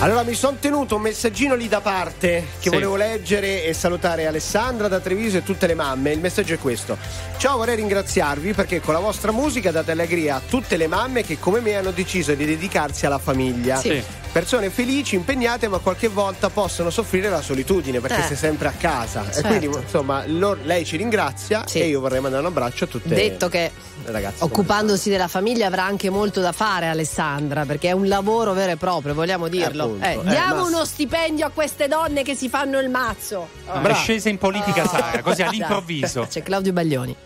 Allora 0.00 0.22
mi 0.22 0.34
sono 0.34 0.56
tenuto 0.60 0.94
un 0.94 1.02
messaggino 1.02 1.56
lì 1.56 1.66
da 1.66 1.80
parte 1.80 2.44
che 2.60 2.68
Sì. 2.68 2.70
volevo 2.70 2.94
leggere 2.94 3.64
e 3.64 3.72
salutare 3.72 4.28
Alessandra 4.28 4.86
da 4.86 5.00
Treviso 5.00 5.38
e 5.38 5.42
tutte 5.42 5.66
le 5.66 5.74
mamme. 5.74 6.12
Il 6.12 6.20
messaggio 6.20 6.54
è 6.54 6.58
questo. 6.58 6.96
Ciao, 7.36 7.56
vorrei 7.56 7.74
ringraziarvi 7.74 8.52
perché 8.52 8.80
con 8.80 8.94
la 8.94 9.00
vostra 9.00 9.32
musica 9.32 9.72
date 9.72 9.90
allegria 9.90 10.36
a 10.36 10.40
tutte 10.48 10.76
le 10.76 10.86
mamme 10.86 11.24
che 11.24 11.40
come 11.40 11.58
me 11.58 11.74
hanno 11.74 11.90
deciso 11.90 12.32
di 12.34 12.44
dedicarsi 12.46 13.06
alla 13.06 13.18
famiglia. 13.18 13.76
Sì. 13.78 14.00
Persone 14.38 14.70
felici, 14.70 15.16
impegnate, 15.16 15.66
ma 15.66 15.78
qualche 15.78 16.06
volta 16.06 16.48
possono 16.48 16.90
soffrire 16.90 17.28
la 17.28 17.42
solitudine 17.42 17.98
perché 17.98 18.20
Eh. 18.20 18.26
sei 18.28 18.36
sempre 18.36 18.68
a 18.68 18.70
casa. 18.70 19.24
Certo. 19.24 19.40
E 19.40 19.42
quindi, 19.42 19.66
insomma, 19.66 20.22
loro- 20.26 20.60
lei 20.62 20.84
ci 20.84 20.96
ringrazia 20.96 21.64
e 21.64 21.88
io 21.88 21.98
vorrei 21.98 22.20
mandare 22.20 22.42
un 22.42 22.48
abbraccio 22.48 22.84
a 22.84 22.86
tutte 22.86 23.08
Detto 23.12 23.48
che 23.48 23.72
le 24.04 24.12
ragazze. 24.12 24.44
occupandosi 24.44 25.10
della 25.10 25.26
famiglia 25.26 25.66
avrà 25.66 25.82
anche 25.84 26.08
molto 26.08 26.40
da 26.40 26.52
fare 26.52 26.86
Alessandra 26.86 27.64
perché 27.64 27.88
è 27.88 27.92
un 27.92 28.06
lavoro 28.06 28.52
vero 28.52 28.70
e 28.70 28.76
proprio 28.76 29.12
vogliamo 29.12 29.48
dirlo 29.48 29.82
appunto. 29.82 30.06
Eh, 30.06 30.12
Eh, 30.12 30.20
diamo 30.30 30.54
ma- 30.54 30.66
uno 30.68 30.84
stipendio 30.84 31.44
a 31.44 31.50
queste 31.50 31.88
donne 31.88 32.22
che 32.22 32.36
si 32.36 32.48
fanno 32.48 32.78
il 32.78 32.88
mazzo 32.90 33.48
È 33.66 33.92
scesa 33.94 34.28
in 34.28 34.38
politica 34.38 34.86
Sara, 34.86 35.20
così 35.20 35.42
all'improvviso. 35.42 36.26
c'è 36.30 36.44
Claudio 36.44 36.72
Baglioni 36.72 37.16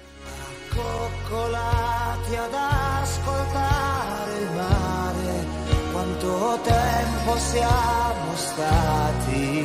coccolati 0.74 2.36
ad 2.36 2.54
ascoltare 2.54 3.81
tempo 6.60 7.38
siamo 7.38 8.34
stati 8.34 9.64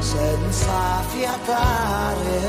senza 0.00 1.02
fiatare, 1.08 2.40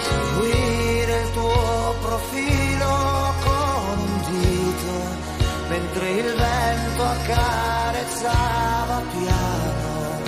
seguire 0.00 1.20
il 1.20 1.30
tuo 1.32 1.94
profilo 2.00 3.34
con 3.44 3.98
un 3.98 4.20
dito, 4.30 4.92
mentre 5.68 6.10
il 6.10 6.34
vento 6.34 7.02
accarezzava 7.02 9.02
piano 9.10 10.20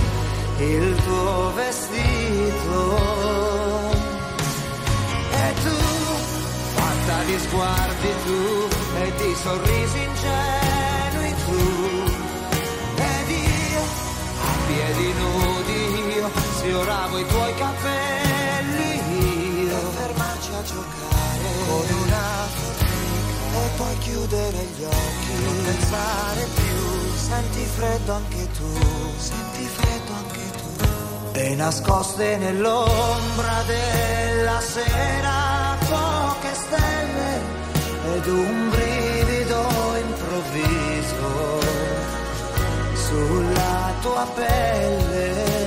il 0.59 0.94
tuo 1.05 1.52
vestito. 1.55 2.96
E 5.30 5.55
tu, 5.62 5.76
fatta 6.74 7.22
di 7.24 7.38
sguardi 7.38 8.12
tu 8.24 8.68
e 8.96 9.12
di 9.16 9.34
sorrisi 9.42 10.03
sfioravo 16.74 17.18
i 17.18 17.26
tuoi 17.26 17.55
capelli 17.55 18.90
io. 19.62 19.78
Per 19.78 19.90
fermarci 19.94 20.51
a 20.51 20.62
giocare 20.64 21.48
con 21.66 21.86
una 22.02 22.22
e 23.55 23.70
poi 23.76 23.98
chiudere 23.98 24.59
gli 24.76 24.82
occhi. 24.82 25.44
Non 25.44 25.62
pensare 25.62 26.46
più, 26.52 27.14
senti 27.14 27.64
freddo 27.76 28.12
anche 28.12 28.48
tu, 28.59 28.72
senti 29.18 29.64
freddo 29.66 30.12
anche 30.12 30.51
tu. 30.51 31.38
E 31.38 31.55
nascoste 31.55 32.36
nell'ombra 32.38 33.62
della 33.66 34.60
sera 34.60 35.76
poche 35.78 36.55
stelle 36.55 37.40
ed 38.16 38.26
un 38.26 38.70
brivido 38.70 39.68
improvviso 39.96 41.60
sulla 42.94 43.92
tua 44.01 44.26
pelle. 44.34 45.63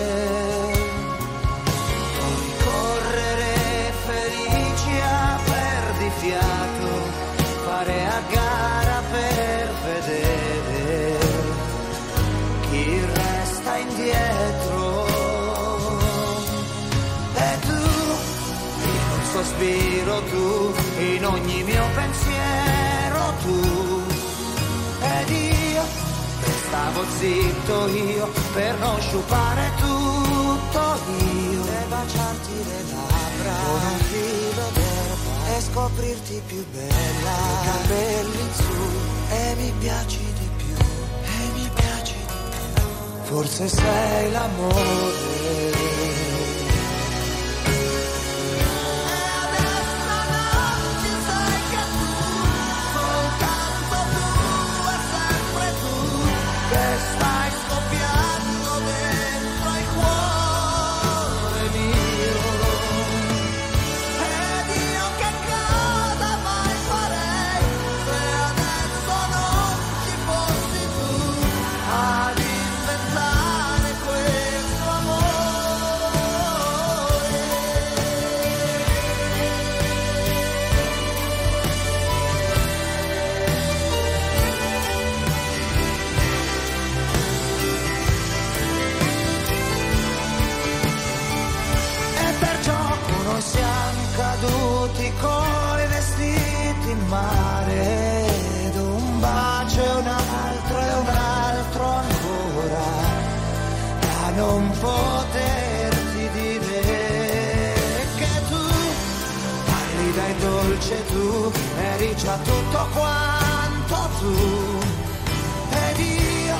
Restavo 26.97 27.05
zitto 27.17 27.87
io 27.87 28.29
per 28.53 28.77
non 28.79 28.99
sciupare 28.99 29.71
tutto 29.77 30.99
io. 31.19 31.63
E 31.63 31.85
baciarti 31.89 32.53
le 32.65 32.83
labbra. 32.91 33.53
Con 33.65 33.81
un 33.91 33.99
filo 33.99 34.69
d'erba. 34.73 35.55
E 35.55 35.61
scoprirti 35.61 36.41
più 36.45 36.65
bella. 36.71 37.35
I 37.51 37.65
capelli 37.65 38.39
in 38.39 38.53
su. 38.53 39.33
E 39.33 39.55
mi 39.57 39.73
piaci 39.79 40.33
di 40.39 40.49
più. 40.57 40.75
E 41.23 41.51
mi 41.53 41.69
piaci 41.73 42.15
di 42.15 42.33
più. 42.49 42.81
Forse 43.23 43.67
sei 43.67 44.31
l'amore 44.31 45.86
eri 111.97 112.15
già 112.15 112.37
tutto 112.37 112.87
quanto 112.93 114.09
tu. 114.19 114.33
Ed 115.69 115.99
io 115.99 116.55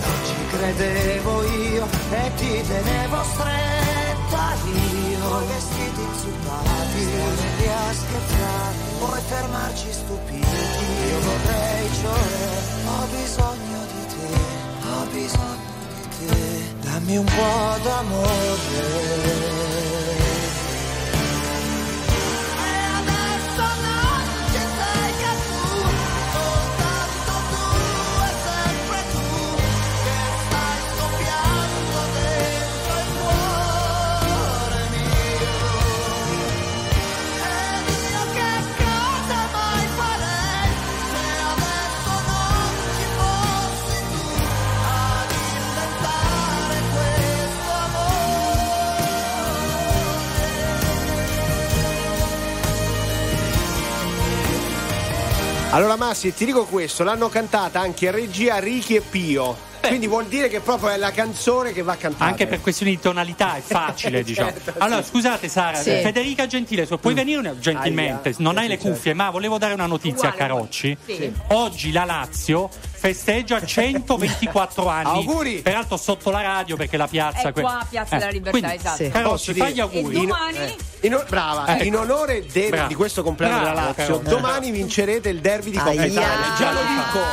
non 0.00 0.16
ci 0.24 0.34
credevo 0.50 1.44
io 1.44 1.86
e 2.10 2.32
ti 2.36 2.62
tenevo 2.66 3.22
stretta. 3.24 4.56
Io 4.68 5.46
vestiti 5.46 6.00
inzuppati 6.00 7.04
lì 7.58 7.66
a 7.66 7.92
scherzare 7.92 8.74
Vorrei 8.98 9.22
fermarci 9.22 9.92
stupiti. 9.92 10.46
Io 11.08 11.18
vorrei 11.20 11.88
cioè 12.02 12.28
Ho 12.84 13.06
bisogno 13.06 13.80
di 13.92 14.02
te 14.12 14.28
Ho 14.90 15.06
bisogno 15.10 15.72
di 15.94 16.02
te. 16.18 16.36
Dammi 16.82 17.16
un 17.16 17.24
po' 17.24 17.78
d'amore 17.82 19.87
Allora 55.78 55.94
Massi, 55.94 56.34
ti 56.34 56.44
dico 56.44 56.64
questo, 56.64 57.04
l'hanno 57.04 57.28
cantata 57.28 57.78
anche 57.78 58.08
a 58.08 58.10
regia 58.10 58.58
Ricky 58.58 58.96
e 58.96 59.00
Pio. 59.00 59.56
Quindi 59.80 60.08
vuol 60.08 60.26
dire 60.26 60.48
che 60.48 60.58
proprio 60.58 60.88
è 60.90 60.96
la 60.96 61.12
canzone 61.12 61.72
che 61.72 61.82
va 61.82 61.94
cantata. 61.94 62.24
Anche 62.24 62.48
per 62.48 62.60
questioni 62.60 62.96
di 62.96 63.00
tonalità 63.00 63.54
è 63.54 63.60
facile, 63.60 64.24
diciamo. 64.24 64.50
Certo, 64.50 64.74
Allora, 64.78 65.02
sì. 65.02 65.10
scusate, 65.10 65.48
Sara, 65.48 65.78
Sì. 65.78 65.90
Federica 66.02 66.48
Gentile, 66.48 66.84
puoi 66.84 67.14
venire 67.14 67.56
gentilmente? 67.60 68.30
Aia. 68.30 68.36
Non 68.40 68.58
hai 68.58 68.66
le 68.66 68.74
certo. 68.74 68.88
cuffie, 68.90 69.14
ma 69.14 69.30
volevo 69.30 69.56
dare 69.56 69.74
una 69.74 69.86
notizia 69.86 70.30
a 70.30 70.32
Carocci. 70.32 70.96
Sì. 71.06 71.32
Oggi 71.50 71.92
la 71.92 72.04
Lazio 72.04 72.68
festeggia 72.98 73.60
124 73.64 74.86
anni. 74.88 75.08
Auguri! 75.08 75.60
Peraltro 75.62 75.96
sotto 75.96 76.30
la 76.30 76.42
radio 76.42 76.76
perché 76.76 76.96
la 76.96 77.06
piazza 77.06 77.48
È 77.48 77.52
qua, 77.52 77.86
Piazza 77.88 78.16
della 78.18 78.30
Libertà, 78.30 78.58
quindi, 78.58 78.76
esatto. 78.76 78.96
Sì. 79.04 79.08
Carocci, 79.10 79.52
Posso 79.52 79.64
fai 79.64 79.72
gli 79.74 79.80
auguri. 79.80 80.16
E 80.16 80.20
domani? 80.26 80.76
In 81.02 81.14
o- 81.14 81.24
brava, 81.28 81.66
Ecco. 81.68 81.84
in 81.84 81.94
onore 81.96 82.44
del- 82.50 82.70
Bravo. 82.70 82.88
di 82.88 82.94
questo 82.96 83.22
compleanno 83.22 83.58
della 83.58 83.72
Lazio, 83.72 84.18
però. 84.18 84.36
domani 84.36 84.70
vincerete 84.72 85.28
il 85.28 85.38
derby 85.40 85.70
di 85.70 85.76
Coppa 85.78 85.90
Aia. 85.90 86.04
Italia. 86.06 86.54
Già 86.58 86.72
lo 86.72 86.80
dico, 86.80 87.24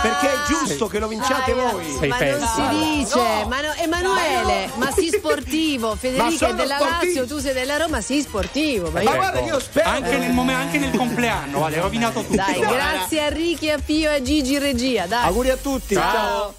perché 0.00 0.32
è 0.32 0.36
giusto 0.48 0.86
che 0.86 0.98
lo 0.98 1.06
vinciate 1.08 1.52
voi. 1.52 1.84
Sei 1.98 2.08
ma 2.08 2.18
non 2.18 2.48
si 2.48 2.94
dice, 3.04 3.18
ma 3.46 3.60
no- 3.60 3.74
Emanuele, 3.76 4.70
ma 4.76 4.90
sii 4.90 5.08
sportivo, 5.10 5.94
Federica 6.00 6.48
è 6.48 6.54
della 6.54 6.76
sportivo. 6.76 7.20
Lazio, 7.20 7.26
tu 7.26 7.38
sei 7.42 7.52
della 7.52 7.76
Roma, 7.76 8.00
sii 8.00 8.22
sportivo. 8.22 8.86
Ma 8.90 9.02
Ma 9.02 9.10
io- 9.10 9.16
guarda, 9.16 9.40
io 9.40 9.60
spero. 9.60 9.88
Anche 9.90 10.16
nel, 10.16 10.30
mom- 10.32 10.48
anche 10.48 10.78
nel 10.78 10.96
compleanno, 10.96 11.58
vale, 11.60 11.76
hai 11.76 11.82
rovinato 11.82 12.22
tutto. 12.22 12.36
Dai, 12.36 12.58
grazie 12.58 13.22
a 13.24 13.28
Ricky, 13.28 13.68
a 13.68 13.78
Pio 13.84 14.10
e 14.10 14.14
a 14.14 14.22
Gigi 14.22 14.54
in 14.54 14.60
regia, 14.60 15.04
dai. 15.10 15.26
Auguri 15.26 15.50
a 15.50 15.56
tutti. 15.56 15.94
Ciao. 15.94 16.12
ciao. 16.12 16.54